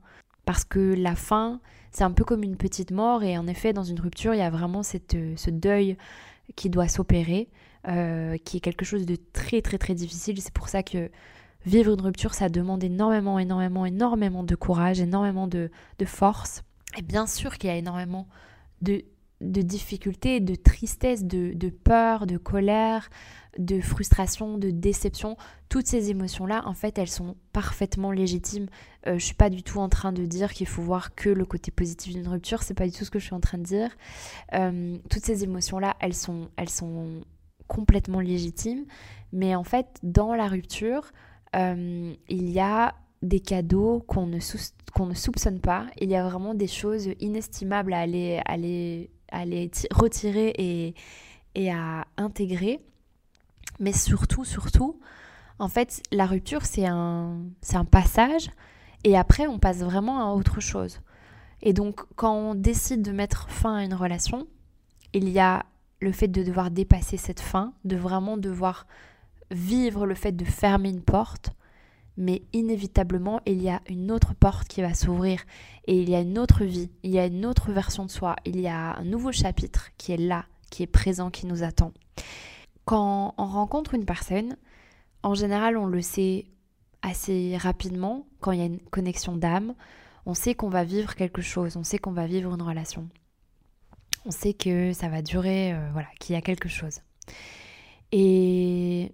Parce 0.45 0.65
que 0.65 0.79
la 0.79 1.15
fin, 1.15 1.61
c'est 1.91 2.03
un 2.03 2.11
peu 2.11 2.23
comme 2.23 2.43
une 2.43 2.57
petite 2.57 2.91
mort 2.91 3.23
et 3.23 3.37
en 3.37 3.47
effet, 3.47 3.73
dans 3.73 3.83
une 3.83 3.99
rupture, 3.99 4.33
il 4.33 4.39
y 4.39 4.43
a 4.43 4.49
vraiment 4.49 4.83
cette, 4.83 5.15
ce 5.35 5.49
deuil 5.49 5.97
qui 6.55 6.69
doit 6.69 6.87
s'opérer, 6.87 7.49
euh, 7.87 8.37
qui 8.43 8.57
est 8.57 8.59
quelque 8.59 8.83
chose 8.83 9.05
de 9.05 9.17
très 9.33 9.61
très 9.61 9.77
très 9.77 9.93
difficile. 9.93 10.41
C'est 10.41 10.53
pour 10.53 10.67
ça 10.67 10.83
que 10.83 11.09
vivre 11.65 11.93
une 11.93 12.01
rupture, 12.01 12.33
ça 12.33 12.49
demande 12.49 12.83
énormément, 12.83 13.39
énormément, 13.39 13.85
énormément 13.85 14.43
de 14.43 14.55
courage, 14.55 14.99
énormément 14.99 15.47
de, 15.47 15.69
force. 16.05 16.63
Et 16.97 17.01
bien 17.01 17.27
sûr 17.27 17.57
qu'il 17.57 17.69
y 17.69 17.73
a 17.73 17.77
énormément 17.77 18.27
de, 18.81 19.03
difficultés, 19.39 20.39
de 20.39 20.55
tristesse, 20.55 21.23
de, 21.23 21.69
peur, 21.69 22.25
de 22.25 22.37
colère, 22.37 23.09
de 23.57 23.79
frustration, 23.81 24.57
de 24.57 24.71
déception. 24.71 25.37
Toutes 25.69 25.87
ces 25.87 26.09
émotions-là, 26.09 26.63
en 26.65 26.73
fait, 26.73 26.97
elles 26.97 27.09
sont 27.09 27.35
parfaitement 27.53 28.11
légitimes. 28.11 28.67
Euh, 29.07 29.17
je 29.17 29.25
suis 29.25 29.35
pas 29.35 29.49
du 29.49 29.61
tout 29.63 29.79
en 29.79 29.89
train 29.89 30.11
de 30.11 30.25
dire 30.25 30.53
qu'il 30.53 30.67
faut 30.67 30.81
voir 30.81 31.15
que 31.15 31.29
le 31.29 31.45
côté 31.45 31.69
positif 31.71 32.13
d'une 32.13 32.27
rupture. 32.27 32.63
C'est 32.63 32.73
pas 32.73 32.85
du 32.85 32.91
tout 32.91 33.05
ce 33.05 33.11
que 33.11 33.19
je 33.19 33.25
suis 33.25 33.35
en 33.35 33.39
train 33.39 33.57
de 33.57 33.63
dire. 33.63 33.89
Euh, 34.53 34.97
toutes 35.09 35.23
ces 35.23 35.43
émotions-là, 35.43 35.95
elles 35.99 36.13
sont, 36.13 36.49
elles 36.55 36.69
sont 36.69 37.21
complètement 37.67 38.19
légitimes. 38.19 38.85
Mais 39.33 39.55
en 39.55 39.63
fait, 39.63 39.87
dans 40.03 40.33
la 40.33 40.47
rupture, 40.47 41.11
il 41.53 42.17
y 42.29 42.59
a 42.59 42.95
des 43.21 43.39
cadeaux 43.39 44.03
qu'on 44.07 44.25
ne, 44.25 44.39
soupçonne 44.39 45.59
pas. 45.59 45.85
Il 45.99 46.09
y 46.09 46.15
a 46.15 46.27
vraiment 46.27 46.53
des 46.53 46.67
choses 46.67 47.09
inestimables 47.19 47.93
à 47.93 47.99
aller, 47.99 48.41
aller, 48.45 49.11
aller 49.31 49.69
retirer 49.91 50.93
et, 51.55 51.71
à 51.71 52.05
intégrer. 52.17 52.79
Mais 53.79 53.93
surtout, 53.93 54.45
surtout, 54.45 54.99
en 55.59 55.67
fait, 55.67 56.01
la 56.11 56.25
rupture, 56.25 56.65
c'est 56.65 56.85
un 56.85 57.51
passage. 57.89 58.49
Et 59.03 59.17
après, 59.17 59.47
on 59.47 59.59
passe 59.59 59.79
vraiment 59.79 60.19
à 60.21 60.33
autre 60.33 60.59
chose. 60.59 60.99
Et 61.63 61.73
donc, 61.73 62.01
quand 62.15 62.33
on 62.33 62.55
décide 62.55 63.01
de 63.01 63.11
mettre 63.11 63.49
fin 63.49 63.75
à 63.75 63.83
une 63.83 63.93
relation, 63.93 64.47
il 65.13 65.29
y 65.29 65.39
a 65.39 65.65
le 65.99 66.11
fait 66.11 66.27
de 66.27 66.43
devoir 66.43 66.71
dépasser 66.71 67.17
cette 67.17 67.39
fin, 67.39 67.73
de 67.85 67.95
vraiment 67.95 68.37
devoir 68.37 68.87
vivre 69.51 70.05
le 70.05 70.15
fait 70.15 70.31
de 70.31 70.45
fermer 70.45 70.89
une 70.89 71.01
porte, 71.01 71.51
mais 72.17 72.41
inévitablement, 72.53 73.41
il 73.45 73.61
y 73.61 73.69
a 73.69 73.81
une 73.87 74.11
autre 74.11 74.33
porte 74.33 74.67
qui 74.67 74.81
va 74.81 74.93
s'ouvrir 74.93 75.43
et 75.85 76.01
il 76.01 76.09
y 76.09 76.15
a 76.15 76.21
une 76.21 76.37
autre 76.39 76.63
vie, 76.63 76.89
il 77.03 77.11
y 77.11 77.19
a 77.19 77.25
une 77.25 77.45
autre 77.45 77.71
version 77.71 78.05
de 78.05 78.11
soi, 78.11 78.35
il 78.45 78.59
y 78.59 78.67
a 78.67 78.97
un 78.97 79.03
nouveau 79.03 79.31
chapitre 79.31 79.89
qui 79.97 80.11
est 80.11 80.17
là, 80.17 80.45
qui 80.69 80.83
est 80.83 80.87
présent, 80.87 81.29
qui 81.29 81.45
nous 81.45 81.63
attend. 81.63 81.93
Quand 82.85 83.33
on 83.37 83.45
rencontre 83.45 83.93
une 83.93 84.05
personne, 84.05 84.57
en 85.23 85.33
général, 85.33 85.77
on 85.77 85.85
le 85.85 86.01
sait 86.01 86.45
assez 87.01 87.57
rapidement, 87.57 88.25
quand 88.39 88.51
il 88.51 88.59
y 88.59 88.63
a 88.63 88.65
une 88.65 88.79
connexion 88.79 89.35
d'âme, 89.35 89.73
on 90.25 90.33
sait 90.33 90.55
qu'on 90.55 90.69
va 90.69 90.83
vivre 90.83 91.15
quelque 91.15 91.41
chose, 91.41 91.77
on 91.77 91.83
sait 91.83 91.97
qu'on 91.97 92.11
va 92.11 92.27
vivre 92.27 92.53
une 92.53 92.61
relation. 92.61 93.07
On 94.25 94.31
sait 94.31 94.53
que 94.53 94.93
ça 94.93 95.09
va 95.09 95.21
durer, 95.21 95.73
euh, 95.73 95.89
voilà, 95.93 96.07
qu'il 96.19 96.35
y 96.35 96.37
a 96.37 96.41
quelque 96.41 96.69
chose. 96.69 96.99
Et 98.11 99.13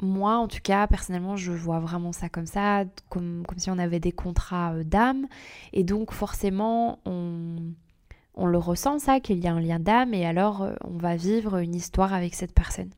moi, 0.00 0.36
en 0.36 0.48
tout 0.48 0.60
cas, 0.62 0.86
personnellement, 0.86 1.36
je 1.36 1.52
vois 1.52 1.80
vraiment 1.80 2.12
ça 2.12 2.28
comme 2.28 2.46
ça, 2.46 2.84
comme, 3.08 3.44
comme 3.46 3.58
si 3.58 3.70
on 3.70 3.78
avait 3.78 4.00
des 4.00 4.12
contrats 4.12 4.74
euh, 4.74 4.84
d'âme. 4.84 5.26
Et 5.72 5.84
donc, 5.84 6.12
forcément, 6.12 7.00
on, 7.04 7.56
on 8.34 8.46
le 8.46 8.58
ressent, 8.58 8.98
ça, 8.98 9.20
qu'il 9.20 9.38
y 9.38 9.48
a 9.48 9.52
un 9.52 9.60
lien 9.60 9.80
d'âme, 9.80 10.14
et 10.14 10.24
alors 10.24 10.62
euh, 10.62 10.74
on 10.84 10.96
va 10.96 11.16
vivre 11.16 11.58
une 11.58 11.74
histoire 11.74 12.14
avec 12.14 12.34
cette 12.34 12.54
personne. 12.54 12.90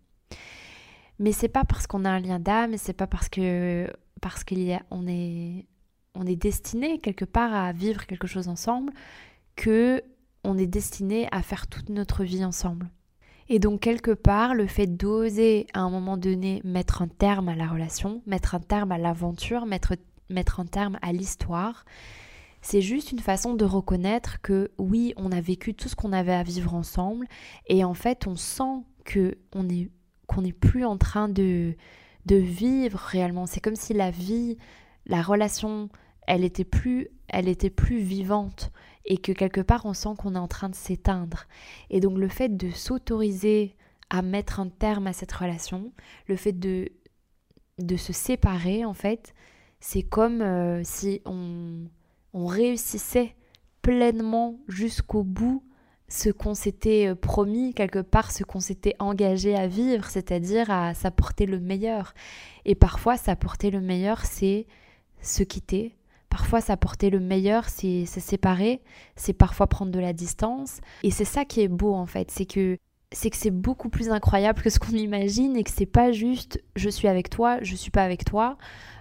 Mais 1.18 1.32
c'est 1.32 1.48
pas 1.48 1.64
parce 1.64 1.86
qu'on 1.86 2.04
a 2.04 2.10
un 2.10 2.20
lien 2.20 2.38
d'âme, 2.38 2.74
et 2.74 2.78
c'est 2.78 2.92
pas 2.92 3.06
parce 3.06 3.28
que 3.28 3.90
parce 4.20 4.44
qu'il 4.44 4.62
y 4.62 4.72
a, 4.74 4.82
on 4.90 5.06
est 5.06 5.66
on 6.14 6.26
est 6.26 6.36
destiné 6.36 6.98
quelque 6.98 7.24
part 7.24 7.54
à 7.54 7.72
vivre 7.72 8.06
quelque 8.06 8.26
chose 8.26 8.48
ensemble 8.48 8.92
que 9.56 10.02
on 10.44 10.58
est 10.58 10.66
destiné 10.66 11.28
à 11.32 11.42
faire 11.42 11.66
toute 11.66 11.88
notre 11.88 12.24
vie 12.24 12.44
ensemble. 12.44 12.90
Et 13.52 13.58
donc 13.58 13.80
quelque 13.80 14.12
part, 14.12 14.54
le 14.54 14.68
fait 14.68 14.86
d'oser 14.86 15.66
à 15.74 15.80
un 15.80 15.90
moment 15.90 16.16
donné 16.16 16.62
mettre 16.64 17.02
un 17.02 17.08
terme 17.08 17.48
à 17.48 17.56
la 17.56 17.66
relation, 17.66 18.22
mettre 18.24 18.54
un 18.54 18.60
terme 18.60 18.92
à 18.92 18.96
l'aventure, 18.96 19.66
mettre, 19.66 19.94
mettre 20.28 20.60
un 20.60 20.66
terme 20.66 21.00
à 21.02 21.12
l'histoire, 21.12 21.84
c'est 22.62 22.80
juste 22.80 23.10
une 23.10 23.18
façon 23.18 23.54
de 23.54 23.64
reconnaître 23.64 24.40
que 24.40 24.70
oui, 24.78 25.14
on 25.16 25.32
a 25.32 25.40
vécu 25.40 25.74
tout 25.74 25.88
ce 25.88 25.96
qu'on 25.96 26.12
avait 26.12 26.32
à 26.32 26.44
vivre 26.44 26.74
ensemble 26.74 27.26
et 27.66 27.82
en 27.82 27.92
fait, 27.94 28.28
on 28.28 28.36
sent 28.36 28.84
que 29.04 29.36
on 29.52 29.68
est 29.68 29.90
qu'on 30.28 30.42
n'est 30.42 30.52
plus 30.52 30.84
en 30.84 30.96
train 30.96 31.28
de 31.28 31.74
de 32.26 32.36
vivre 32.36 33.00
réellement. 33.00 33.46
C'est 33.46 33.60
comme 33.60 33.74
si 33.74 33.94
la 33.94 34.12
vie, 34.12 34.58
la 35.06 35.22
relation, 35.22 35.88
elle 36.30 36.44
était 36.44 36.64
plus 36.64 37.08
elle 37.28 37.48
était 37.48 37.70
plus 37.70 37.98
vivante 37.98 38.70
et 39.04 39.18
que 39.18 39.32
quelque 39.32 39.60
part 39.60 39.84
on 39.84 39.94
sent 39.94 40.10
qu'on 40.16 40.36
est 40.36 40.38
en 40.38 40.48
train 40.48 40.68
de 40.68 40.74
s'éteindre. 40.74 41.46
Et 41.90 42.00
donc 42.00 42.18
le 42.18 42.28
fait 42.28 42.56
de 42.56 42.70
s'autoriser 42.70 43.74
à 44.10 44.22
mettre 44.22 44.60
un 44.60 44.68
terme 44.68 45.08
à 45.08 45.12
cette 45.12 45.32
relation, 45.32 45.92
le 46.28 46.36
fait 46.36 46.52
de, 46.52 46.88
de 47.78 47.96
se 47.96 48.12
séparer 48.12 48.84
en 48.84 48.94
fait, 48.94 49.34
c'est 49.80 50.02
comme 50.02 50.40
euh, 50.40 50.82
si 50.84 51.20
on, 51.24 51.86
on 52.32 52.46
réussissait 52.46 53.34
pleinement 53.82 54.60
jusqu'au 54.68 55.24
bout 55.24 55.64
ce 56.08 56.30
qu'on 56.30 56.54
s'était 56.54 57.08
euh, 57.08 57.14
promis, 57.16 57.74
quelque 57.74 58.00
part 58.00 58.30
ce 58.30 58.44
qu'on 58.44 58.60
s'était 58.60 58.94
engagé 59.00 59.56
à 59.56 59.66
vivre, 59.66 60.08
c'est-à-dire 60.08 60.70
à, 60.70 60.94
s'apporter 60.94 61.46
le 61.46 61.58
meilleur. 61.58 62.14
Et 62.64 62.76
parfois 62.76 63.16
s'apporter 63.16 63.70
le 63.70 63.80
meilleur, 63.80 64.24
c'est 64.24 64.66
se 65.22 65.42
quitter, 65.42 65.96
Parfois, 66.30 66.60
s'apporter 66.60 67.10
le 67.10 67.20
meilleur, 67.20 67.68
c'est 67.68 68.06
se 68.06 68.20
séparer, 68.20 68.80
c'est 69.16 69.32
parfois 69.32 69.66
prendre 69.66 69.92
de 69.92 69.98
la 69.98 70.12
distance. 70.12 70.80
Et 71.02 71.10
c'est 71.10 71.24
ça 71.24 71.44
qui 71.44 71.60
est 71.60 71.68
beau 71.68 71.92
en 71.92 72.06
fait, 72.06 72.30
c'est 72.30 72.46
que 72.46 72.78
c'est 73.12 73.30
que 73.30 73.36
c'est 73.36 73.50
beaucoup 73.50 73.88
plus 73.88 74.10
incroyable 74.10 74.62
que 74.62 74.70
ce 74.70 74.78
qu'on 74.78 74.92
imagine 74.92 75.56
et 75.56 75.64
que 75.64 75.70
c'est 75.70 75.86
pas 75.86 76.12
juste 76.12 76.62
je 76.76 76.88
suis 76.88 77.08
avec 77.08 77.28
toi, 77.28 77.58
je 77.60 77.74
suis 77.74 77.90
pas 77.90 78.04
avec 78.04 78.24
toi, 78.24 78.56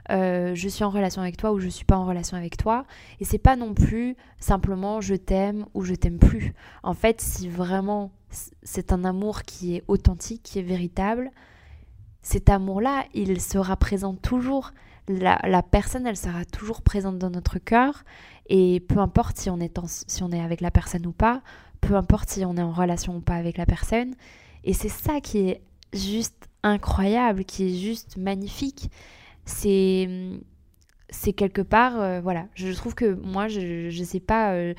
euh, 0.10 0.56
je 0.56 0.68
suis 0.68 0.84
en 0.84 0.90
relation 0.90 1.22
avec 1.22 1.38
toi 1.38 1.52
ou 1.52 1.60
je 1.60 1.70
suis 1.70 1.86
pas 1.86 1.96
en 1.96 2.06
relation 2.06 2.36
avec 2.36 2.58
toi. 2.58 2.86
Et 3.20 3.26
c'est 3.26 3.38
pas 3.38 3.56
non 3.56 3.76
plus 3.76 4.16
simplement 4.40 5.00
je 5.00 5.14
t'aime 5.14 5.66
ou 5.76 5.84
je 5.84 5.94
t'aime 5.94 6.18
plus. 6.18 6.54
En 6.82 6.96
fait, 6.96 7.22
si 7.22 7.48
vraiment 7.50 8.12
c'est 8.64 8.92
un 8.92 9.06
amour 9.06 9.44
qui 9.44 9.76
est 9.76 9.84
authentique, 9.88 10.42
qui 10.44 10.58
est 10.58 10.64
véritable, 10.64 11.32
cet 12.22 12.50
amour-là, 12.50 13.06
il 13.14 13.40
sera 13.40 13.78
présent 13.78 14.16
toujours 14.16 14.72
la, 15.10 15.64
personne, 15.64 16.06
elle 16.06 16.16
sera 16.16 16.46
toujours 16.46 16.82
présente 16.82 17.18
dans 17.18 17.30
notre 17.30 17.58
cœur. 17.60 18.04
Et 18.48 18.80
peu 18.80 19.00
importe 19.00 19.38
si 19.38 19.50
on, 19.50 19.60
est 19.60 20.40
avec 20.40 20.62
la 20.62 20.72
personne 20.72 21.06
ou 21.06 21.12
pas, 21.12 21.42
peu 21.82 21.96
importe 21.96 22.30
si 22.30 22.46
on 22.46 22.56
est 22.58 22.62
en 22.62 22.72
relation 22.72 23.18
ou 23.18 23.22
pas 23.22 23.36
avec 23.36 23.58
la 23.58 23.66
personne. 23.66 24.14
Et 24.64 24.74
c'est 24.74 24.90
ça 24.90 25.20
qui 25.20 25.40
est 25.40 25.62
juste 25.94 26.48
incroyable, 26.64 27.44
qui 27.44 27.66
est 27.66 27.78
juste 27.78 28.18
magnifique. 28.18 28.92
C'est 29.46 30.08
quelque 31.36 31.62
part, 31.62 32.00
euh, 32.00 32.22
voilà, 32.22 32.48
je 32.54 32.72
trouve 32.74 32.94
que 32.94 33.14
moi, 33.14 33.48
je 33.48 33.88
ne 33.88 34.06
sais 34.06 34.20
pas, 34.20 34.54
euh, 34.54 34.74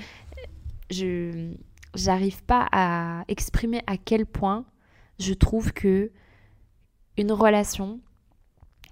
je 0.90 1.54
j'arrive 1.96 2.44
pas 2.44 2.68
à 2.70 3.25
exprimer 3.26 3.82
à 3.88 3.96
quel 3.96 4.25
point 4.25 4.64
je 5.18 5.34
trouve 5.34 5.72
que 5.72 6.12
une 7.16 7.32
relation 7.32 7.99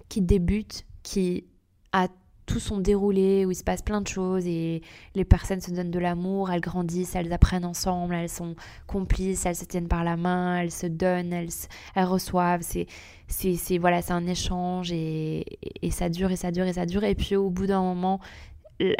qui 0.09 0.21
débute 0.21 0.85
qui 1.09 1.43
a 1.91 2.07
tout 2.45 2.59
son 2.59 2.77
déroulé, 2.77 3.45
où 3.45 3.51
il 3.51 3.55
se 3.55 3.63
passe 3.63 3.81
plein 3.81 3.99
de 3.99 4.07
choses 4.07 4.45
et 4.45 4.83
les 5.15 5.25
personnes 5.25 5.59
se 5.59 5.71
donnent 5.71 5.89
de 5.89 5.97
l'amour, 5.97 6.51
elles 6.51 6.61
grandissent, 6.61 7.15
elles 7.15 7.33
apprennent 7.33 7.65
ensemble, 7.65 8.13
elles 8.13 8.29
sont 8.29 8.55
complices, 8.85 9.45
elles 9.47 9.55
se 9.55 9.65
tiennent 9.65 9.87
par 9.87 10.03
la 10.03 10.17
main, 10.17 10.59
elles 10.59 10.71
se 10.71 10.85
donnent, 10.85 11.33
elles, 11.33 11.49
elles 11.95 12.05
reçoivent. 12.05 12.61
C'est, 12.61 12.85
c'est, 13.27 13.77
voilà, 13.79 14.03
c'est 14.03 14.13
un 14.13 14.27
échange 14.27 14.91
et, 14.91 15.45
et, 15.81 15.89
ça 15.89 16.09
dure 16.09 16.29
et 16.31 16.35
ça 16.35 16.51
dure 16.51 16.65
et 16.65 16.73
ça 16.73 16.85
dure. 16.85 17.03
Et 17.03 17.15
puis 17.15 17.35
au 17.35 17.49
bout 17.49 17.65
d'un 17.65 17.81
moment, 17.81 18.19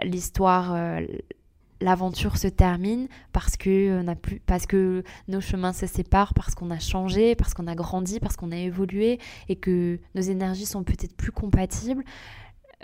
l'histoire, 0.03 0.73
euh, 0.73 1.01
l'aventure 1.81 2.37
se 2.37 2.47
termine 2.47 3.07
parce 3.31 3.57
que, 3.57 4.01
on 4.01 4.07
a 4.07 4.15
plus, 4.15 4.39
parce 4.41 4.65
que 4.65 5.03
nos 5.27 5.41
chemins 5.41 5.73
se 5.73 5.87
séparent, 5.87 6.33
parce 6.33 6.55
qu'on 6.55 6.71
a 6.71 6.79
changé, 6.79 7.35
parce 7.35 7.53
qu'on 7.53 7.67
a 7.67 7.75
grandi, 7.75 8.19
parce 8.19 8.35
qu'on 8.35 8.51
a 8.51 8.57
évolué 8.57 9.19
et 9.47 9.55
que 9.55 9.99
nos 10.15 10.21
énergies 10.21 10.65
sont 10.65 10.83
peut-être 10.83 11.15
plus 11.15 11.31
compatibles. 11.31 12.03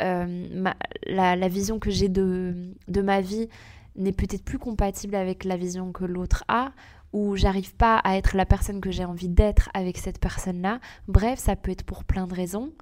Euh, 0.02 0.64
la, 1.06 1.48
vision 1.48 1.80
que 1.80 1.90
j'ai 1.90 2.10
de, 2.10 2.74
de 2.88 3.02
ma 3.02 3.22
vie 3.22 3.48
n'est 3.96 4.12
peut-être 4.12 4.44
plus 4.44 4.60
compatible 4.60 5.16
avec 5.16 5.46
la 5.46 5.56
vision 5.56 5.94
que 5.94 6.04
l'autre 6.04 6.44
a 6.50 6.74
ou 7.14 7.38
j'arrive 7.38 7.74
pas 7.76 7.98
à 8.00 8.18
être 8.18 8.36
la 8.36 8.46
personne 8.46 8.82
que 8.82 8.92
j'ai 8.92 9.06
envie 9.06 9.30
d'être 9.30 9.70
avec 9.74 9.98
cette 9.98 10.20
personne-là. 10.20 10.82
Bref, 11.08 11.40
ça 11.40 11.56
peut 11.56 11.72
être 11.72 11.84
pour 11.84 12.04
plein 12.04 12.28
de 12.28 12.34
raisons, 12.34 12.74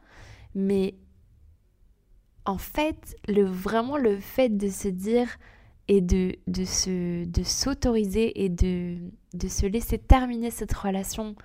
mais 0.56 0.96
en 2.46 2.58
fait, 2.58 3.16
vraiment 3.28 3.96
le 3.96 4.18
fait 4.18 4.50
de 4.50 4.70
se 4.70 4.88
dire 4.88 5.38
et 5.88 6.02
de, 6.02 6.36
de, 6.48 6.66
se, 6.66 7.26
de 7.26 7.44
s'autoriser 7.44 8.44
et 8.44 8.50
de, 8.50 8.98
de 9.34 9.48
se 9.48 9.66
laisser 9.66 9.98
terminer 9.98 10.50
cette 10.50 10.74
relation 10.74 11.36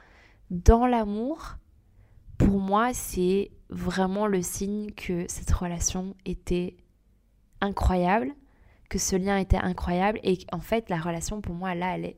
dans 0.51 0.87
l'amour, 0.87 1.57
pour 2.39 2.61
moi, 2.61 2.95
c'est 2.95 3.51
vraiment 3.69 4.27
le 4.27 4.43
signe 4.43 4.91
que 4.93 5.27
cette 5.29 5.51
relation 5.51 6.15
était 6.25 6.77
incroyable, 7.61 8.35
que 8.89 8.99
ce 8.99 9.17
lien 9.17 9.37
était 9.37 9.59
incroyable 9.59 10.21
et 10.23 10.39
en 10.53 10.61
fait 10.61 10.89
la 10.89 10.99
relation 10.99 11.41
pour 11.41 11.55
moi 11.55 11.75
là 11.75 11.95
elle 11.97 12.05
est, 12.07 12.17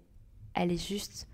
elle 0.54 0.70
est 0.70 0.88
juste, 0.88 1.26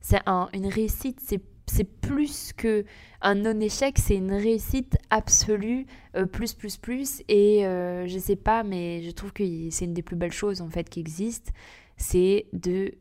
c'est 0.00 0.20
une 0.26 0.66
réussite, 0.66 1.20
c'est 1.20 1.42
c'est 1.66 1.84
plus 1.84 2.52
que 2.52 2.84
un 3.20 3.36
non-échec, 3.36 3.98
c'est 3.98 4.16
une 4.16 4.32
réussite 4.32 4.96
absolue, 5.10 5.86
euh, 6.16 6.26
plus, 6.26 6.54
plus, 6.54 6.76
plus. 6.76 7.22
Et 7.28 7.64
euh, 7.66 8.06
je 8.06 8.18
sais 8.18 8.36
pas, 8.36 8.62
mais 8.62 9.02
je 9.02 9.10
trouve 9.10 9.32
que 9.32 9.44
c'est 9.70 9.84
une 9.84 9.94
des 9.94 10.02
plus 10.02 10.16
belles 10.16 10.32
choses 10.32 10.60
en 10.60 10.68
fait 10.68 10.88
qui 10.88 11.00
existent, 11.00 11.52
c'est 11.96 12.46
de 12.52 12.92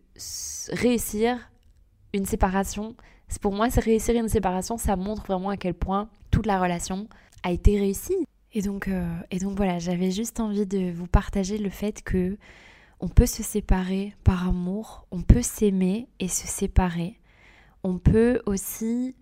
réussir 0.72 1.52
une 2.14 2.26
séparation. 2.26 2.96
Pour 3.42 3.54
moi, 3.54 3.70
c'est 3.70 3.82
réussir 3.82 4.16
une 4.16 4.28
séparation, 4.28 4.78
ça 4.78 4.96
montre 4.96 5.26
vraiment 5.26 5.50
à 5.50 5.58
quel 5.58 5.74
point 5.74 6.10
toute 6.30 6.46
la 6.46 6.60
relation 6.60 7.08
a 7.44 7.52
été 7.52 7.80
réussie. 7.80 8.26
Et 8.54 8.62
donc, 8.62 8.88
euh, 8.88 9.08
et 9.32 9.40
donc 9.40 9.56
voilà, 9.56 9.80
j'avais 9.80 10.12
juste 10.12 10.40
envie 10.40 10.66
de 10.66 10.92
vous 10.92 11.08
partager 11.08 11.58
le 11.58 11.70
fait 11.70 12.04
que 12.04 12.38
on 13.00 13.08
peut 13.08 13.26
se 13.26 13.42
séparer 13.42 14.14
par 14.24 14.48
amour, 14.48 15.08
on 15.12 15.22
peut 15.22 15.42
s'aimer 15.42 16.08
et 16.20 16.28
se 16.28 16.46
séparer 16.46 17.21
on 17.84 17.98
peut 17.98 18.42
aussi 18.46 19.16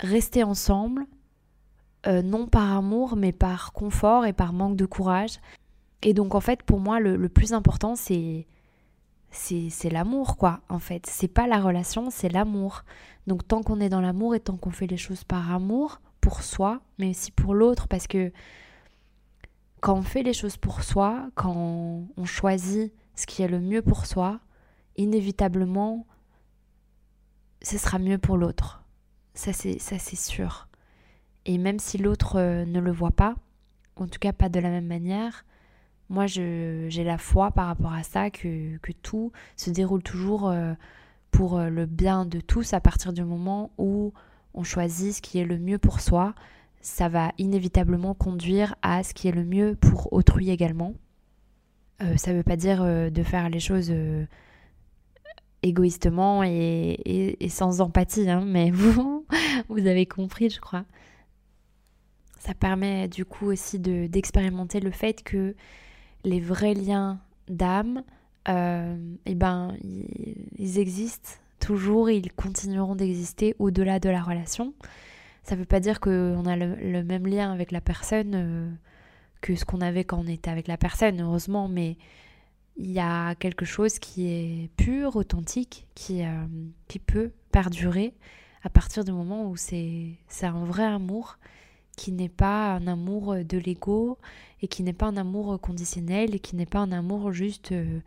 rester 0.00 0.42
ensemble, 0.42 1.06
euh, 2.06 2.22
non 2.22 2.46
par 2.46 2.76
amour, 2.76 3.16
mais 3.16 3.32
par 3.32 3.72
confort 3.72 4.26
et 4.26 4.32
par 4.32 4.52
manque 4.52 4.76
de 4.76 4.86
courage. 4.86 5.38
Et 6.02 6.14
donc 6.14 6.34
en 6.34 6.40
fait, 6.40 6.62
pour 6.62 6.80
moi, 6.80 7.00
le, 7.00 7.28
plus 7.28 7.52
important, 7.52 7.96
c'est 7.96 8.46
c'est 9.30 9.90
l'amour, 9.90 10.36
quoi, 10.36 10.60
en 10.68 10.78
fait. 10.78 11.06
C'est 11.06 11.26
pas 11.28 11.48
la 11.48 11.60
relation, 11.60 12.08
c'est 12.10 12.28
l'amour. 12.28 12.84
Donc 13.26 13.46
tant 13.48 13.62
qu'on 13.62 13.80
est 13.80 13.88
dans 13.88 14.00
l'amour 14.00 14.36
et 14.36 14.40
tant 14.40 14.56
qu'on 14.56 14.70
fait 14.70 14.86
les 14.86 14.96
choses 14.96 15.24
par 15.24 15.52
amour, 15.52 16.00
pour 16.20 16.42
soi, 16.42 16.80
mais 16.98 17.10
aussi 17.10 17.32
pour 17.32 17.52
l'autre, 17.52 17.88
parce 17.88 18.06
que 18.06 18.32
quand 19.80 19.94
on 19.94 20.02
fait 20.02 20.22
les 20.22 20.34
choses 20.34 20.56
pour 20.56 20.84
soi, 20.84 21.30
quand 21.34 22.06
on 22.16 22.24
choisit 22.24 22.92
ce 23.16 23.26
qui 23.26 23.42
est 23.42 23.48
le 23.48 23.60
mieux 23.60 23.82
pour 23.82 24.06
soi, 24.06 24.40
inévitablement, 24.96 26.06
ce 27.64 27.78
sera 27.78 27.98
mieux 27.98 28.18
pour 28.18 28.36
l'autre. 28.36 28.84
Ça 29.34 29.52
c'est 29.52 29.78
ça 29.78 29.98
c'est 29.98 30.16
sûr. 30.16 30.68
Et 31.46 31.58
même 31.58 31.78
si 31.78 31.98
l'autre 31.98 32.38
euh, 32.38 32.64
ne 32.64 32.78
le 32.78 32.92
voit 32.92 33.10
pas, 33.10 33.34
en 33.96 34.06
tout 34.06 34.18
cas 34.18 34.32
pas 34.32 34.48
de 34.48 34.60
la 34.60 34.70
même 34.70 34.86
manière, 34.86 35.44
moi 36.08 36.26
j'ai 36.26 37.04
la 37.04 37.18
foi 37.18 37.50
par 37.50 37.66
rapport 37.66 37.92
à 37.92 38.02
ça 38.02 38.30
que, 38.30 38.76
que 38.78 38.92
tout 38.92 39.32
se 39.56 39.70
déroule 39.70 40.02
toujours 40.02 40.48
euh, 40.48 40.74
pour 41.30 41.58
euh, 41.58 41.68
le 41.68 41.86
bien 41.86 42.24
de 42.26 42.40
tous 42.40 42.74
à 42.74 42.80
partir 42.80 43.12
du 43.12 43.24
moment 43.24 43.70
où 43.78 44.12
on 44.52 44.62
choisit 44.62 45.14
ce 45.14 45.22
qui 45.22 45.38
est 45.38 45.44
le 45.44 45.58
mieux 45.58 45.78
pour 45.78 46.00
soi. 46.00 46.34
Ça 46.80 47.08
va 47.08 47.32
inévitablement 47.38 48.14
conduire 48.14 48.74
à 48.82 49.02
ce 49.02 49.14
qui 49.14 49.26
est 49.26 49.32
le 49.32 49.44
mieux 49.44 49.74
pour 49.74 50.12
autrui 50.12 50.50
également. 50.50 50.92
ça 52.16 52.30
ne 52.30 52.36
veut 52.36 52.42
pas 52.42 52.56
dire 52.56 52.84
de 52.84 53.22
faire 53.22 53.48
les 53.48 53.58
choses 53.58 53.90
égoïstement 55.64 56.42
et, 56.44 57.36
sans 57.48 57.80
empathie, 57.80 58.28
hein, 58.28 58.44
mais 58.46 58.70
vous, 58.72 59.26
vous 59.68 59.86
avez 59.86 60.06
compris, 60.06 60.50
je 60.50 60.60
crois. 60.60 60.84
Ça 62.38 62.54
permet 62.54 63.08
du 63.08 63.24
coup 63.24 63.46
aussi 63.46 63.78
d'expérimenter 63.78 64.80
le 64.80 64.90
fait 64.90 65.22
que 65.22 65.54
les 66.24 66.40
vrais 66.40 66.74
liens 66.74 67.20
d'âme, 67.48 68.02
euh, 68.48 68.96
eh 69.24 69.34
ben, 69.34 69.74
ils, 70.58 70.78
existent 70.78 71.30
toujours 71.58 72.10
et 72.10 72.16
ils 72.16 72.32
continueront 72.32 72.94
d'exister 72.94 73.56
au-delà 73.58 73.98
de 73.98 74.10
la 74.10 74.22
relation. 74.22 74.74
Ça 75.42 75.54
ne 75.54 75.60
veut 75.60 75.66
pas 75.66 75.80
dire 75.80 76.00
qu'on 76.00 76.44
a 76.44 76.56
le, 76.56 77.02
même 77.02 77.26
lien 77.26 77.50
avec 77.50 77.72
la 77.72 77.80
personne 77.80 78.32
euh, 78.34 78.70
que 79.40 79.54
ce 79.54 79.64
qu'on 79.64 79.80
avait 79.80 80.04
quand 80.04 80.18
on 80.18 80.26
était 80.26 80.50
avec 80.50 80.68
la 80.68 80.76
personne, 80.76 81.22
heureusement, 81.22 81.68
mais 81.68 81.96
il 82.76 82.90
y 82.90 83.00
a 83.00 83.34
quelque 83.36 83.64
chose 83.64 83.98
qui 83.98 84.26
est 84.26 84.70
pur, 84.76 85.16
authentique, 85.16 85.86
qui, 85.94 86.24
euh, 86.24 86.44
qui 86.88 86.98
peut 86.98 87.30
perdurer 87.52 88.14
à 88.62 88.70
partir 88.70 89.04
du 89.04 89.12
moment 89.12 89.48
où 89.48 89.56
c'est 89.56 90.16
un 90.42 90.64
vrai 90.64 90.84
amour 90.84 91.38
qui 91.96 92.10
n'est 92.12 92.28
pas 92.28 92.72
un 92.72 92.86
amour 92.86 93.36
de 93.36 93.58
l'ego 93.58 94.18
et 94.62 94.68
qui 94.68 94.82
n'est 94.82 94.94
pas 94.94 95.06
un 95.06 95.16
amour 95.16 95.60
conditionnel 95.60 96.34
et 96.34 96.38
qui 96.40 96.56
n'est 96.56 96.66
pas 96.66 96.80
un 96.80 96.90
amour 96.90 97.32
juste 97.32 97.72
euh, 97.72 98.00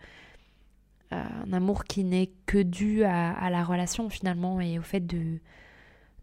un 1.11 1.53
amour 1.53 1.85
qui 1.85 2.03
n'est 2.03 2.31
que 2.45 2.57
dû 2.57 3.03
à, 3.03 3.49
la 3.49 3.63
relation 3.63 4.09
finalement 4.09 4.59
et 4.59 4.77
au 4.77 4.81
fait 4.81 4.99
de, 4.99 5.39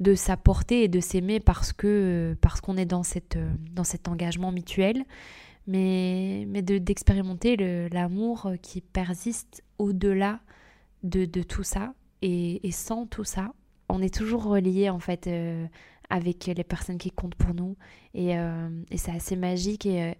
de 0.00 0.14
s'apporter 0.14 0.84
et 0.84 0.88
de 0.88 1.00
s'aimer 1.00 1.40
parce 1.40 1.72
que 1.72 2.36
parce 2.42 2.60
qu'on 2.60 2.76
est 2.76 2.84
dans, 2.84 3.02
cette, 3.02 3.38
dans 3.72 3.84
cet 3.84 4.08
engagement 4.08 4.52
mutuel 4.52 5.04
mais, 5.66 6.44
mais 6.48 6.62
d'expérimenter 6.62 7.56
l'amour 7.88 8.52
qui 8.62 8.80
persiste 8.80 9.62
au-delà 9.78 10.40
de, 11.02 11.24
de, 11.24 11.42
tout 11.42 11.62
ça 11.62 11.94
et, 12.22 12.60
sans 12.72 13.06
tout 13.06 13.24
ça. 13.24 13.52
On 13.88 14.00
est 14.02 14.14
toujours 14.14 14.44
relié 14.44 14.90
en 14.90 14.98
fait 14.98 15.26
euh, 15.26 15.66
avec 16.10 16.46
les 16.46 16.64
personnes 16.64 16.98
qui 16.98 17.10
comptent 17.10 17.34
pour 17.34 17.54
nous 17.54 17.76
et, 18.14 18.38
euh, 18.38 18.82
et 18.90 18.96
c'est 18.96 19.12
assez 19.12 19.36
magique 19.36 19.86
et, 19.86 20.02
euh, 20.02 20.14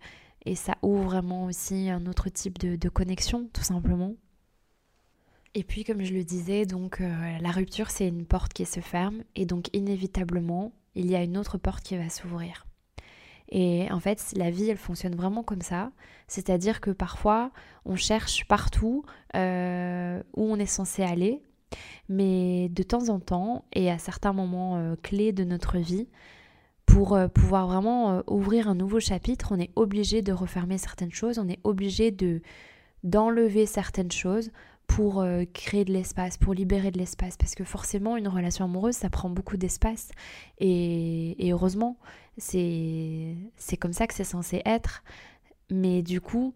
et, 0.44 0.54
ça 0.54 0.76
ouvre 0.82 1.04
vraiment 1.04 1.46
aussi 1.46 1.88
un 1.88 2.06
autre 2.06 2.28
type 2.28 2.58
de, 2.58 2.76
de 2.76 2.88
connexion 2.88 3.48
tout 3.52 3.62
simplement. 3.62 4.14
Et 5.54 5.62
puis 5.62 5.84
comme 5.84 6.02
je 6.02 6.12
le 6.12 6.24
disais, 6.24 6.66
donc 6.66 6.98
la 6.98 7.50
rupture 7.52 7.90
c'est 7.90 8.08
une 8.08 8.26
porte 8.26 8.52
qui 8.52 8.66
se 8.66 8.80
ferme 8.80 9.22
et 9.36 9.46
donc 9.46 9.68
inévitablement 9.72 10.72
il 10.96 11.06
y 11.06 11.14
a 11.14 11.22
une 11.22 11.38
autre 11.38 11.58
porte 11.58 11.84
qui 11.84 11.96
va 11.96 12.08
s'ouvrir. 12.08 12.66
Et 13.50 13.90
en 13.90 14.00
fait, 14.00 14.32
la 14.36 14.50
vie, 14.50 14.70
elle 14.70 14.78
fonctionne 14.78 15.14
vraiment 15.14 15.42
comme 15.42 15.62
ça. 15.62 15.90
C'est-à-dire 16.28 16.80
que 16.80 16.90
parfois, 16.90 17.50
on 17.84 17.96
cherche 17.96 18.46
partout 18.46 19.04
euh, 19.36 20.22
où 20.34 20.44
on 20.44 20.56
est 20.56 20.66
censé 20.66 21.02
aller. 21.02 21.42
Mais 22.08 22.68
de 22.68 22.82
temps 22.82 23.08
en 23.08 23.18
temps, 23.18 23.64
et 23.72 23.90
à 23.90 23.98
certains 23.98 24.32
moments 24.32 24.76
euh, 24.76 24.94
clés 25.02 25.32
de 25.32 25.44
notre 25.44 25.78
vie, 25.78 26.08
pour 26.86 27.14
euh, 27.14 27.28
pouvoir 27.28 27.66
vraiment 27.66 28.22
ouvrir 28.28 28.68
un 28.68 28.74
nouveau 28.74 29.00
chapitre, 29.00 29.48
on 29.50 29.58
est 29.58 29.70
obligé 29.74 30.22
de 30.22 30.32
refermer 30.32 30.78
certaines 30.78 31.12
choses, 31.12 31.38
on 31.38 31.48
est 31.48 31.60
obligé 31.64 32.10
de 32.10 32.40
d'enlever 33.02 33.66
certaines 33.66 34.10
choses 34.10 34.50
pour 34.86 35.24
créer 35.52 35.84
de 35.84 35.92
l'espace, 35.92 36.36
pour 36.36 36.54
libérer 36.54 36.90
de 36.90 36.98
l'espace. 36.98 37.36
Parce 37.36 37.54
que 37.54 37.64
forcément, 37.64 38.16
une 38.16 38.28
relation 38.28 38.64
amoureuse, 38.64 38.94
ça 38.94 39.10
prend 39.10 39.28
beaucoup 39.28 39.56
d'espace. 39.56 40.10
Et, 40.58 41.36
heureusement, 41.50 41.96
c'est 42.36 43.36
comme 43.80 43.92
ça 43.92 44.06
que 44.06 44.14
c'est 44.14 44.24
censé 44.24 44.62
être. 44.64 45.02
Mais 45.70 46.02
du 46.02 46.20
coup, 46.20 46.54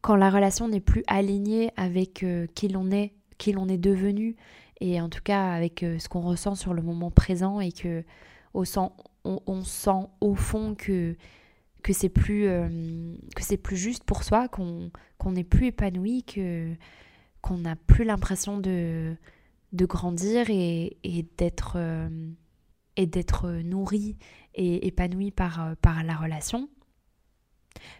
quand 0.00 0.16
la 0.16 0.30
relation 0.30 0.68
n'est 0.68 0.80
plus 0.80 1.02
alignée 1.06 1.70
avec 1.76 2.22
euh, 2.22 2.46
qui 2.54 2.68
l'on 2.68 2.90
est, 2.90 3.12
qui 3.38 3.52
l'on 3.52 3.68
est 3.68 3.78
devenu, 3.78 4.36
et 4.80 5.00
en 5.00 5.08
tout 5.08 5.22
cas 5.22 5.52
avec 5.52 5.82
euh, 5.82 5.98
ce 5.98 6.08
qu'on 6.08 6.20
ressent 6.20 6.54
sur 6.54 6.74
le 6.74 6.82
moment 6.82 7.10
présent, 7.10 7.60
et 7.60 7.72
que 7.72 8.04
on, 8.54 8.64
sent 8.64 10.08
au 10.20 10.34
fond 10.34 10.74
que, 10.74 11.16
que 11.82 11.92
c'est 11.92 12.08
plus, 12.08 12.48
euh, 12.48 13.14
que 13.36 13.42
c'est 13.42 13.56
plus 13.56 13.76
juste 13.76 14.02
pour 14.02 14.24
soi, 14.24 14.48
qu'on 14.48 14.90
n'est 15.26 15.44
plus 15.44 15.66
épanoui, 15.66 16.24
que 16.24 16.74
qu'on 17.40 17.58
n'a 17.58 17.76
plus 17.76 18.04
l'impression 18.04 18.58
de, 18.58 19.16
de 19.72 19.86
grandir 19.86 20.50
et, 20.50 20.96
et 21.04 21.26
d'être 21.36 21.78
et 22.96 23.06
d'être 23.06 23.48
nourri 23.48 24.16
et 24.54 24.86
épanoui 24.86 25.30
par, 25.30 25.64
euh, 25.64 25.74
par 25.80 26.02
la 26.04 26.14
relation, 26.14 26.68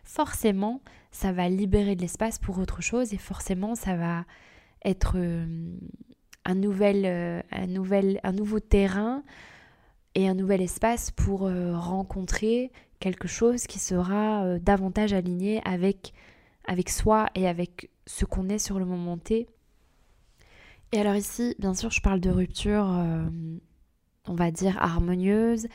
forcément, 0.05 0.83
ça 1.11 1.33
va 1.33 1.48
libérer 1.48 1.96
de 1.96 2.03
l'espace 2.03 2.38
pour 2.38 2.59
autre 2.59 2.83
chose 2.83 3.14
et 3.14 3.18
forcément, 3.18 3.74
ça 3.74 3.96
va 3.96 4.24
être 4.85 5.14
euh, 5.16 5.74
un, 6.44 6.55
nouvel, 6.55 7.05
euh, 7.07 7.40
un, 7.50 7.66
nouvel, 7.66 8.20
un 8.24 8.33
nouveau 8.33 8.61
terrain 8.61 9.22
et 10.14 10.29
un 10.29 10.35
nouvel 10.35 10.61
espace 10.61 11.12
pour 11.12 11.42
rencontrer 11.42 12.72
quelque 12.98 13.29
chose 13.29 13.68
qui 13.68 13.79
sera 13.79 14.59
davantage 14.59 15.12
aligné 15.12 15.62
avec, 15.64 16.12
avec 16.66 16.90
soi 16.90 17.29
et 17.37 17.46
avec 17.46 17.90
ce 18.11 18.25
qu'on 18.25 18.49
est 18.49 18.59
sur 18.59 18.79
le 18.79 18.85
moment 18.85 19.18
T. 19.18 19.46
Et 20.92 21.01
alors 21.01 21.14
ici, 21.14 21.55
bien 21.59 21.75
sûr, 21.75 21.90
je 21.90 22.01
parle 22.01 22.20
de 22.20 22.31
rupture, 22.31 22.85
on 24.27 24.35
va 24.35 24.51
dire, 24.51 24.77
harmonieuse 24.83 25.68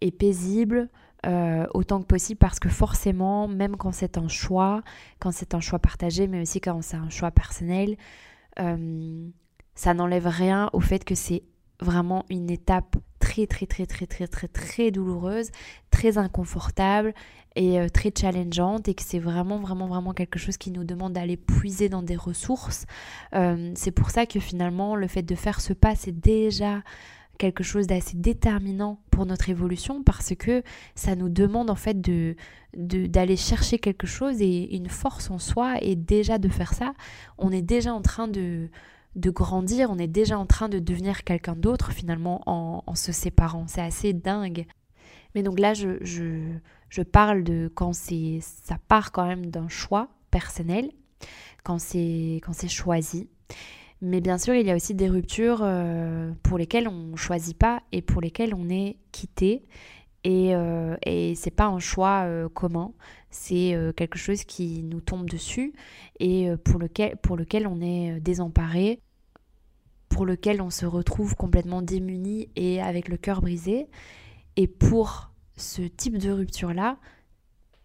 et 0.00 0.12
paisible 0.12 0.88
euh, 1.26 1.66
autant 1.74 2.00
que 2.00 2.06
possible 2.06 2.38
parce 2.38 2.58
que 2.58 2.70
forcément, 2.70 3.46
même 3.46 3.76
quand 3.76 3.92
c'est 3.92 4.16
un 4.16 4.28
choix, 4.28 4.82
quand 5.18 5.32
c'est 5.32 5.54
un 5.54 5.60
choix 5.60 5.78
partagé, 5.78 6.26
mais 6.26 6.40
aussi 6.40 6.62
quand 6.62 6.80
c'est 6.82 6.96
un 6.96 7.10
choix 7.10 7.30
personnel, 7.30 7.96
euh, 8.58 9.28
ça 9.74 9.92
n'enlève 9.92 10.26
rien 10.26 10.70
au 10.72 10.80
fait 10.80 11.04
que 11.04 11.14
c'est 11.14 11.42
vraiment 11.80 12.24
une 12.30 12.50
étape 12.50 12.96
très 13.18 13.46
très 13.46 13.66
très 13.66 13.86
très 13.86 14.06
très 14.06 14.26
très 14.26 14.48
très 14.48 14.90
douloureuse, 14.90 15.50
très 15.90 16.18
inconfortable 16.18 17.14
et 17.56 17.80
euh, 17.80 17.88
très 17.88 18.12
challengeante 18.16 18.88
et 18.88 18.94
que 18.94 19.02
c'est 19.02 19.18
vraiment 19.18 19.58
vraiment 19.58 19.86
vraiment 19.86 20.12
quelque 20.12 20.38
chose 20.38 20.56
qui 20.56 20.70
nous 20.70 20.84
demande 20.84 21.12
d'aller 21.12 21.36
puiser 21.36 21.88
dans 21.88 22.02
des 22.02 22.16
ressources. 22.16 22.86
c'est 23.74 23.90
pour 23.90 24.10
ça 24.10 24.26
que 24.26 24.40
finalement 24.40 24.96
le 24.96 25.06
fait 25.06 25.22
de 25.22 25.34
faire 25.34 25.60
ce 25.60 25.72
pas 25.72 25.94
c'est 25.96 26.18
déjà 26.18 26.82
quelque 27.40 27.64
chose 27.64 27.86
d'assez 27.86 28.16
déterminant 28.18 29.00
pour 29.10 29.24
notre 29.24 29.48
évolution 29.48 30.02
parce 30.02 30.34
que 30.34 30.62
ça 30.94 31.16
nous 31.16 31.30
demande 31.30 31.70
en 31.70 31.74
fait 31.74 32.00
de 32.00 32.36
d'aller 32.74 33.36
chercher 33.36 33.78
quelque 33.78 34.06
chose 34.06 34.40
et 34.40 34.76
une 34.76 34.88
force 34.88 35.30
en 35.30 35.38
soi 35.38 35.78
et 35.80 35.96
déjà 35.96 36.38
de 36.38 36.48
faire 36.48 36.72
ça, 36.72 36.92
on 37.36 37.50
est 37.50 37.62
déjà 37.62 37.92
en 37.92 38.02
train 38.02 38.28
de 38.28 38.68
de 39.16 39.30
grandir, 39.30 39.90
on 39.90 39.98
est 39.98 40.06
déjà 40.06 40.38
en 40.38 40.46
train 40.46 40.68
de 40.68 40.78
devenir 40.78 41.24
quelqu'un 41.24 41.56
d'autre 41.56 41.92
finalement 41.92 42.42
en, 42.46 42.82
en, 42.86 42.94
se 42.94 43.12
séparant. 43.12 43.66
C'est 43.66 43.80
assez 43.80 44.12
dingue. 44.12 44.66
Mais 45.34 45.42
donc 45.42 45.58
là, 45.58 45.74
je, 45.74 45.98
je, 46.02 46.54
je 46.88 47.02
parle 47.02 47.42
de 47.42 47.70
quand 47.74 47.92
ça 47.92 48.78
part 48.88 49.12
quand 49.12 49.26
même 49.26 49.46
d'un 49.46 49.68
choix 49.68 50.08
personnel, 50.30 50.90
quand 51.64 51.78
c'est 51.78 52.40
quand 52.42 52.52
c'est 52.52 52.68
choisi. 52.68 53.28
Mais 54.02 54.20
bien 54.20 54.38
sûr, 54.38 54.54
il 54.54 54.66
y 54.66 54.70
a 54.70 54.76
aussi 54.76 54.94
des 54.94 55.08
ruptures 55.08 55.60
euh, 55.62 56.32
pour 56.42 56.56
lesquelles 56.56 56.88
on 56.88 57.08
ne 57.10 57.16
choisit 57.16 57.56
pas 57.56 57.82
et 57.92 58.00
pour 58.00 58.22
lesquelles 58.22 58.54
on 58.54 58.70
est 58.70 58.96
quitté. 59.12 59.66
Et, 60.24 60.54
euh, 60.54 60.96
et 61.04 61.34
c'est 61.34 61.50
pas 61.50 61.66
un 61.66 61.78
choix 61.78 62.24
euh, 62.26 62.48
commun, 62.48 62.92
c'est 63.30 63.74
euh, 63.74 63.92
quelque 63.92 64.18
chose 64.18 64.44
qui 64.44 64.82
nous 64.82 65.00
tombe 65.00 65.28
dessus 65.28 65.72
et 66.18 66.50
pour 66.64 66.78
lequel, 66.78 67.16
pour 67.16 67.36
lequel 67.36 67.66
on 67.66 67.80
est 67.80 68.20
désemparé, 68.20 69.00
pour 70.08 70.26
lequel 70.26 70.60
on 70.60 70.70
se 70.70 70.86
retrouve 70.86 71.34
complètement 71.36 71.82
démuni 71.82 72.48
et 72.56 72.82
avec 72.82 73.08
le 73.08 73.16
cœur 73.16 73.40
brisé. 73.40 73.86
Et 74.56 74.66
pour 74.66 75.30
ce 75.56 75.82
type 75.82 76.18
de 76.18 76.30
rupture-là, 76.30 76.98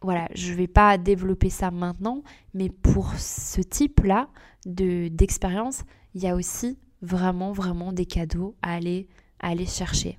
voilà, 0.01 0.27
je 0.35 0.51
ne 0.51 0.57
vais 0.57 0.67
pas 0.67 0.97
développer 0.97 1.49
ça 1.49 1.71
maintenant, 1.71 2.23
mais 2.53 2.69
pour 2.69 3.13
ce 3.17 3.61
type-là 3.61 4.29
d'expérience, 4.65 5.83
il 6.13 6.23
y 6.23 6.27
a 6.27 6.35
aussi 6.35 6.77
vraiment, 7.01 7.51
vraiment 7.51 7.93
des 7.93 8.05
cadeaux 8.05 8.55
à 8.61 8.73
aller, 8.73 9.07
à 9.39 9.49
aller 9.49 9.65
chercher. 9.65 10.17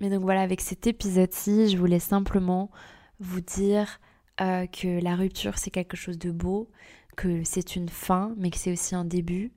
Mais 0.00 0.10
donc 0.10 0.22
voilà, 0.22 0.42
avec 0.42 0.60
cet 0.60 0.86
épisode-ci, 0.86 1.68
je 1.68 1.76
voulais 1.76 1.98
simplement 1.98 2.70
vous 3.18 3.40
dire 3.40 4.00
euh, 4.40 4.66
que 4.66 5.00
la 5.02 5.16
rupture, 5.16 5.58
c'est 5.58 5.70
quelque 5.70 5.96
chose 5.96 6.18
de 6.18 6.30
beau, 6.30 6.68
que 7.16 7.42
c'est 7.44 7.76
une 7.76 7.88
fin, 7.88 8.34
mais 8.36 8.50
que 8.50 8.58
c'est 8.58 8.72
aussi 8.72 8.94
un 8.94 9.04
début, 9.04 9.52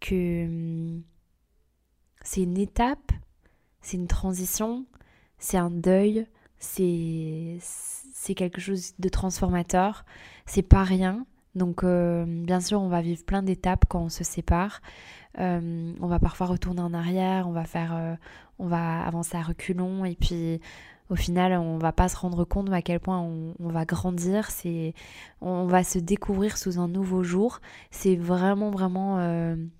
que 0.00 0.44
hum, 0.46 1.02
c'est 2.22 2.42
une 2.42 2.58
étape, 2.58 3.12
c'est 3.82 3.96
une 3.98 4.06
transition, 4.08 4.86
c'est 5.38 5.58
un 5.58 5.70
deuil, 5.70 6.26
c'est 6.58 7.58
quelque 8.34 8.60
chose 8.60 8.94
de 8.98 9.08
transformateur, 9.10 10.06
c'est 10.46 10.62
pas 10.62 10.84
rien, 10.84 11.26
donc 11.54 11.84
euh, 11.84 12.24
bien 12.26 12.60
sûr, 12.60 12.80
on 12.80 12.88
va 12.88 13.02
vivre 13.02 13.24
plein 13.24 13.42
d'étapes 13.42 13.84
quand 13.88 14.00
on 14.00 14.08
se 14.08 14.24
sépare. 14.24 14.80
Euh, 15.38 15.92
on 16.00 16.06
va 16.06 16.18
parfois 16.18 16.46
retourner 16.46 16.80
en 16.80 16.94
arrière, 16.94 17.46
on 17.46 17.52
va 17.52 17.64
faire, 17.64 18.16
on 18.58 18.66
va 18.66 19.02
avancer 19.04 19.36
à 19.36 19.42
reculons 19.42 20.04
et 20.06 20.16
puis 20.16 20.60
au 21.10 21.16
final, 21.16 21.52
on 21.52 21.78
va 21.78 21.92
pas 21.92 22.08
se 22.08 22.16
rendre 22.16 22.44
compte 22.44 22.72
à 22.72 22.80
quel 22.82 22.98
point 22.98 23.20
on, 23.20 23.68
va 23.68 23.84
grandir. 23.84 24.50
C'est, 24.50 24.94
on 25.40 25.66
va 25.66 25.84
se 25.84 25.98
découvrir 25.98 26.56
sous 26.56 26.78
un 26.78 26.88
nouveau 26.88 27.22
jour. 27.22 27.60
C'est 27.90 28.16
vraiment 28.16 28.70
vraiment 28.70 29.18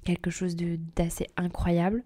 quelque 0.04 0.30
chose 0.30 0.54
d'assez 0.96 1.26
incroyable. 1.37 2.04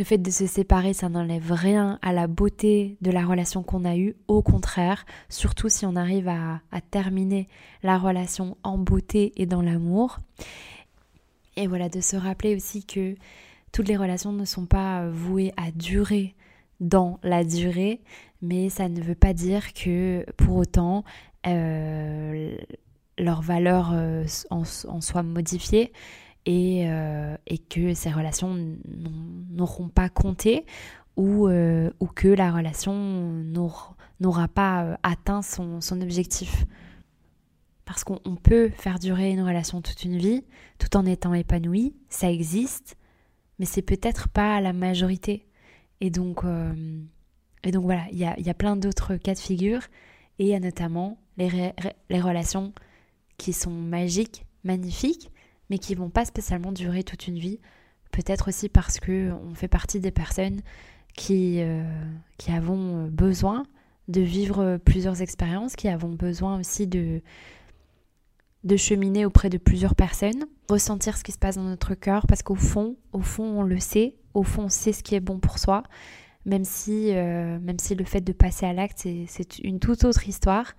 Le 0.00 0.04
fait 0.04 0.16
de 0.16 0.30
se 0.30 0.46
séparer, 0.46 0.94
ça 0.94 1.10
n'enlève 1.10 1.52
rien 1.52 1.98
à 2.00 2.14
la 2.14 2.26
beauté 2.26 2.96
de 3.02 3.10
la 3.10 3.22
relation 3.22 3.62
qu'on 3.62 3.84
a 3.84 3.98
eue. 3.98 4.16
Au 4.28 4.40
contraire, 4.40 5.04
surtout 5.28 5.68
si 5.68 5.84
on 5.84 5.94
arrive 5.94 6.26
à, 6.26 6.62
terminer 6.90 7.48
la 7.82 7.98
relation 7.98 8.56
en 8.62 8.78
beauté 8.78 9.34
et 9.36 9.44
dans 9.44 9.60
l'amour. 9.60 10.18
Et 11.56 11.66
voilà, 11.66 11.90
de 11.90 12.00
se 12.00 12.16
rappeler 12.16 12.56
aussi 12.56 12.84
que 12.86 13.14
toutes 13.72 13.88
les 13.88 13.96
relations 13.98 14.32
ne 14.32 14.46
sont 14.46 14.64
pas 14.64 15.06
vouées 15.10 15.52
à 15.58 15.70
durer 15.70 16.34
dans 16.80 17.20
la 17.22 17.44
durée, 17.44 18.00
mais 18.42 18.68
ça 18.68 18.88
ne 18.88 19.00
veut 19.00 19.14
pas 19.14 19.32
dire 19.32 19.72
que 19.72 20.24
pour 20.36 20.56
autant 20.56 21.04
euh, 21.46 22.56
leur 23.18 23.42
valeur 23.42 23.90
euh, 23.92 24.24
en, 24.50 24.62
en 24.88 25.00
soit 25.00 25.22
modifiée. 25.22 25.92
Euh, 26.48 27.36
et, 27.46 27.58
que 27.58 27.92
ces 27.94 28.10
relations 28.10 28.56
n'auront 29.50 29.88
pas 29.88 30.08
compté 30.08 30.64
ou, 31.16 31.46
euh, 31.46 31.90
ou, 32.00 32.06
que 32.06 32.28
la 32.28 32.50
relation 32.50 32.94
n'aura 34.20 34.48
pas 34.48 34.84
euh, 34.84 34.96
atteint 35.02 35.42
son, 35.42 35.80
son 35.80 36.00
objectif. 36.00 36.64
Parce 37.84 38.04
qu'on 38.04 38.36
peut 38.42 38.70
faire 38.70 38.98
durer 38.98 39.30
une 39.30 39.42
relation 39.42 39.82
toute 39.82 40.02
une 40.04 40.16
vie 40.16 40.44
tout 40.78 40.96
en 40.96 41.04
étant 41.04 41.34
épanoui, 41.34 41.94
ça 42.08 42.30
existe, 42.30 42.96
mais 43.58 43.66
c'est 43.66 43.82
peut-être 43.82 44.28
pas 44.28 44.60
la 44.60 44.72
majorité. 44.72 45.46
Et 46.00 46.10
donc, 46.10 46.44
et 47.64 47.72
donc 47.72 47.84
voilà, 47.84 48.04
il 48.12 48.18
y 48.18 48.24
a, 48.24 48.38
y 48.38 48.50
a, 48.50 48.54
plein 48.54 48.76
d'autres 48.76 49.16
cas 49.16 49.34
de 49.34 49.38
figure 49.38 49.82
et 50.38 50.44
il 50.44 50.48
y 50.48 50.54
a 50.54 50.60
notamment 50.60 51.18
les, 51.36 51.72
les 52.08 52.20
relations 52.20 52.72
qui 53.36 53.52
sont 53.52 53.70
magiques, 53.70 54.46
magnifiques, 54.64 55.30
mais 55.68 55.78
qui 55.78 55.94
vont 55.94 56.10
pas 56.10 56.24
spécialement 56.24 56.72
durer 56.72 57.04
toute 57.04 57.26
une 57.26 57.38
vie. 57.38 57.60
Peut-être 58.12 58.48
aussi 58.48 58.68
parce 58.68 58.98
que 58.98 59.32
on 59.32 59.54
fait 59.54 59.68
partie 59.68 60.00
des 60.00 60.10
personnes 60.10 60.60
qui, 61.14 61.60
euh, 61.60 61.84
qui 62.38 62.50
avons 62.50 63.06
besoin 63.06 63.64
de 64.08 64.20
vivre 64.20 64.78
plusieurs 64.84 65.22
expériences, 65.22 65.76
qui 65.76 65.88
avons 65.88 66.08
besoin 66.08 66.58
aussi 66.58 66.86
de, 66.86 67.22
de 68.64 68.76
cheminer 68.76 69.24
auprès 69.24 69.48
de 69.48 69.58
plusieurs 69.58 69.94
personnes, 69.94 70.46
ressentir 70.68 71.16
ce 71.16 71.24
qui 71.24 71.32
se 71.32 71.38
passe 71.38 71.56
dans 71.56 71.62
notre 71.62 71.94
cœur, 71.94 72.26
parce 72.26 72.42
qu'au 72.42 72.56
fond, 72.56 72.96
au 73.12 73.20
fond, 73.20 73.44
on 73.44 73.62
le 73.62 73.78
sait, 73.78 74.16
au 74.34 74.42
fond, 74.42 74.64
on 74.64 74.68
sait 74.68 74.92
ce 74.92 75.02
qui 75.02 75.14
est 75.14 75.20
bon 75.20 75.38
pour 75.38 75.58
soi, 75.58 75.84
même 76.50 76.64
si, 76.64 77.14
euh, 77.14 77.58
même 77.60 77.78
si 77.78 77.94
le 77.94 78.04
fait 78.04 78.20
de 78.20 78.32
passer 78.32 78.66
à 78.66 78.72
l'acte, 78.72 79.06
c'est 79.28 79.58
une 79.60 79.78
toute 79.78 80.04
autre 80.04 80.28
histoire. 80.28 80.74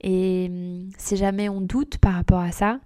Et 0.00 0.46
hum, 0.48 0.90
si 0.96 1.16
jamais 1.16 1.48
on 1.48 1.60
doute 1.60 1.98
par 1.98 2.14
rapport 2.14 2.40
à 2.40 2.52
ça, 2.52 2.80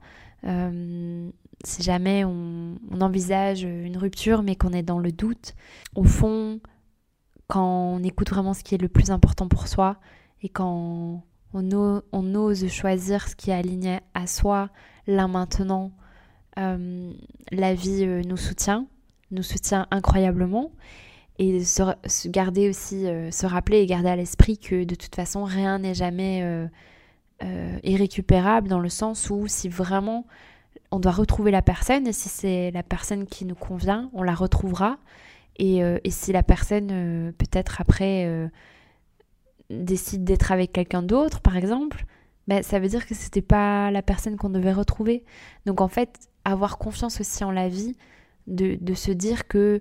euh, 0.45 1.31
si 1.62 1.83
jamais 1.83 2.25
on, 2.25 2.79
envisage 3.01 3.62
une 3.62 3.97
rupture 3.97 4.42
mais 4.42 4.57
qu'on 4.57 4.73
est 4.73 4.83
dans 4.83 4.99
le 4.99 5.12
doute, 5.12 5.55
au 5.95 6.05
fond, 6.05 6.61
quand 7.49 7.97
on 7.97 8.03
écoute 8.03 8.31
vraiment 8.31 8.55
ce 8.55 8.64
qui 8.64 8.75
est 8.75 8.83
le 8.83 8.88
plus 8.88 9.11
important 9.11 9.47
pour 9.47 9.68
soi 9.68 9.99
et 10.40 10.49
quand 10.49 11.23
on, 11.53 12.35
ose 12.35 12.66
choisir 12.68 13.29
ce 13.29 13.37
qui 13.37 13.51
est 13.51 13.55
aligné 13.55 14.01
à 14.14 14.27
soi, 14.27 14.71
là 15.07 15.29
maintenant, 15.29 15.92
euh, 16.59 17.12
la 17.51 17.75
vie 17.75 18.05
euh, 18.05 18.23
nous 18.27 18.38
soutient, 18.38 18.87
nous 19.31 19.42
soutient 19.42 19.87
incroyablement. 19.90 20.73
Et 21.38 21.64
se, 21.64 22.29
garder 22.29 22.68
aussi, 22.68 23.07
euh, 23.07 23.31
se 23.31 23.47
rappeler 23.47 23.79
et 23.79 23.87
garder 23.87 24.11
à 24.11 24.16
l'esprit 24.16 24.59
que 24.59 24.85
de 24.85 24.95
toute 24.95 25.14
façon, 25.14 25.45
rien 25.45 25.79
n'est 25.79 25.95
jamais 25.95 26.68
irrécupérable 27.83 28.68
dans 28.68 28.79
le 28.79 28.88
sens 28.88 29.29
où 29.29 29.49
si 29.49 29.68
vraiment 29.68 30.27
on 30.92 31.01
doit 31.01 31.12
retrouver 31.12 31.51
la 31.51 31.62
personne 31.62 32.07
et 32.07 32.12
si 32.12 32.29
c'est 32.29 32.71
la 32.71 32.83
personne 32.83 33.27
qui 33.27 33.47
nous 33.47 33.55
convient, 33.55 34.11
on 34.12 34.23
la 34.23 34.35
retrouvera. 34.35 34.99
Et, 35.57 35.83
euh, 35.83 35.99
si 36.09 36.33
la 36.33 36.42
personne, 36.42 36.90
euh, 36.92 37.33
peut-être 37.33 37.81
après, 37.81 38.27
euh, 38.27 38.49
décide 39.71 40.25
d'être 40.25 40.53
avec 40.53 40.73
quelqu'un 40.73 41.03
d'autre, 41.03 41.40
par 41.40 41.57
exemple, 41.57 42.05
ben, 42.47 42.62
ça 42.62 42.79
veut 42.79 42.88
dire 42.88 43.07
que 43.07 43.14
c'était 43.14 43.42
pas 43.42 43.90
la 43.90 44.03
personne 44.03 44.37
qu'on 44.37 44.51
devait 44.51 44.73
retrouver. 44.73 45.25
Donc 45.64 45.81
en 45.81 45.88
fait, 45.88 46.29
avoir 46.45 46.79
confiance 46.79 47.21
aussi 47.21 47.42
en 47.42 47.51
la 47.51 47.68
vie, 47.68 47.97
de, 48.47 48.77
de 48.81 48.95
se 48.95 49.12
dire 49.12 49.47
que 49.47 49.81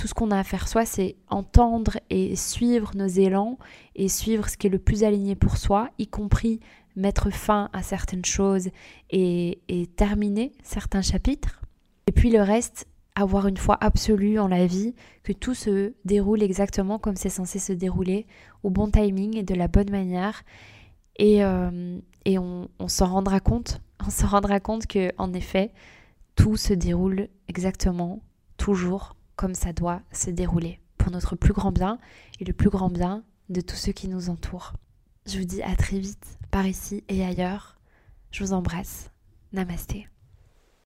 tout 0.00 0.08
ce 0.08 0.14
qu'on 0.14 0.30
a 0.30 0.38
à 0.38 0.44
faire 0.44 0.66
soi, 0.66 0.86
c'est 0.86 1.16
entendre 1.28 1.98
et 2.08 2.34
suivre 2.34 2.92
nos 2.94 3.06
élans 3.06 3.58
et 3.94 4.08
suivre 4.08 4.48
ce 4.48 4.56
qui 4.56 4.66
est 4.66 4.70
le 4.70 4.78
plus 4.78 5.04
aligné 5.04 5.34
pour 5.34 5.58
soi, 5.58 5.90
y 5.98 6.06
compris 6.06 6.58
mettre 6.96 7.28
fin 7.28 7.68
à 7.74 7.82
certaines 7.82 8.24
choses 8.24 8.70
et, 9.10 9.60
terminer 9.96 10.52
certains 10.62 11.02
chapitres. 11.02 11.60
Et 12.06 12.12
puis 12.12 12.30
le 12.30 12.40
reste, 12.40 12.86
avoir 13.14 13.46
une 13.46 13.58
foi 13.58 13.76
absolue 13.82 14.38
en 14.38 14.48
la 14.48 14.66
vie, 14.66 14.94
que 15.22 15.34
tout 15.34 15.52
se 15.52 15.92
déroule 16.06 16.42
exactement 16.42 16.98
comme 16.98 17.16
c'est 17.16 17.28
censé 17.28 17.58
se 17.58 17.74
dérouler, 17.74 18.26
au 18.62 18.70
bon 18.70 18.90
timing 18.90 19.36
et 19.36 19.42
de 19.42 19.54
la 19.54 19.68
bonne 19.68 19.90
manière. 19.90 20.44
Et, 21.16 21.44
euh, 21.44 21.98
et 22.24 22.38
on, 22.38 22.70
on 22.78 22.88
s'en 22.88 23.08
rendra 23.08 23.38
compte, 23.40 23.82
on 24.06 24.08
se 24.08 24.24
rendra 24.24 24.60
compte 24.60 24.86
que 24.86 25.12
en 25.18 25.34
effet, 25.34 25.72
tout 26.36 26.56
se 26.56 26.72
déroule 26.72 27.28
exactement, 27.48 28.22
toujours 28.56 29.14
comme 29.40 29.54
ça 29.54 29.72
doit 29.72 30.02
se 30.12 30.28
dérouler, 30.28 30.80
pour 30.98 31.10
notre 31.10 31.34
plus 31.34 31.54
grand 31.54 31.72
bien 31.72 31.98
et 32.40 32.44
le 32.44 32.52
plus 32.52 32.68
grand 32.68 32.90
bien 32.90 33.24
de 33.48 33.62
tous 33.62 33.74
ceux 33.74 33.92
qui 33.92 34.06
nous 34.06 34.28
entourent. 34.28 34.74
Je 35.24 35.38
vous 35.38 35.46
dis 35.46 35.62
à 35.62 35.74
très 35.76 35.98
vite 35.98 36.38
par 36.50 36.66
ici 36.66 37.04
et 37.08 37.24
ailleurs. 37.24 37.78
Je 38.32 38.44
vous 38.44 38.52
embrasse. 38.52 39.10
Namasté. 39.54 40.08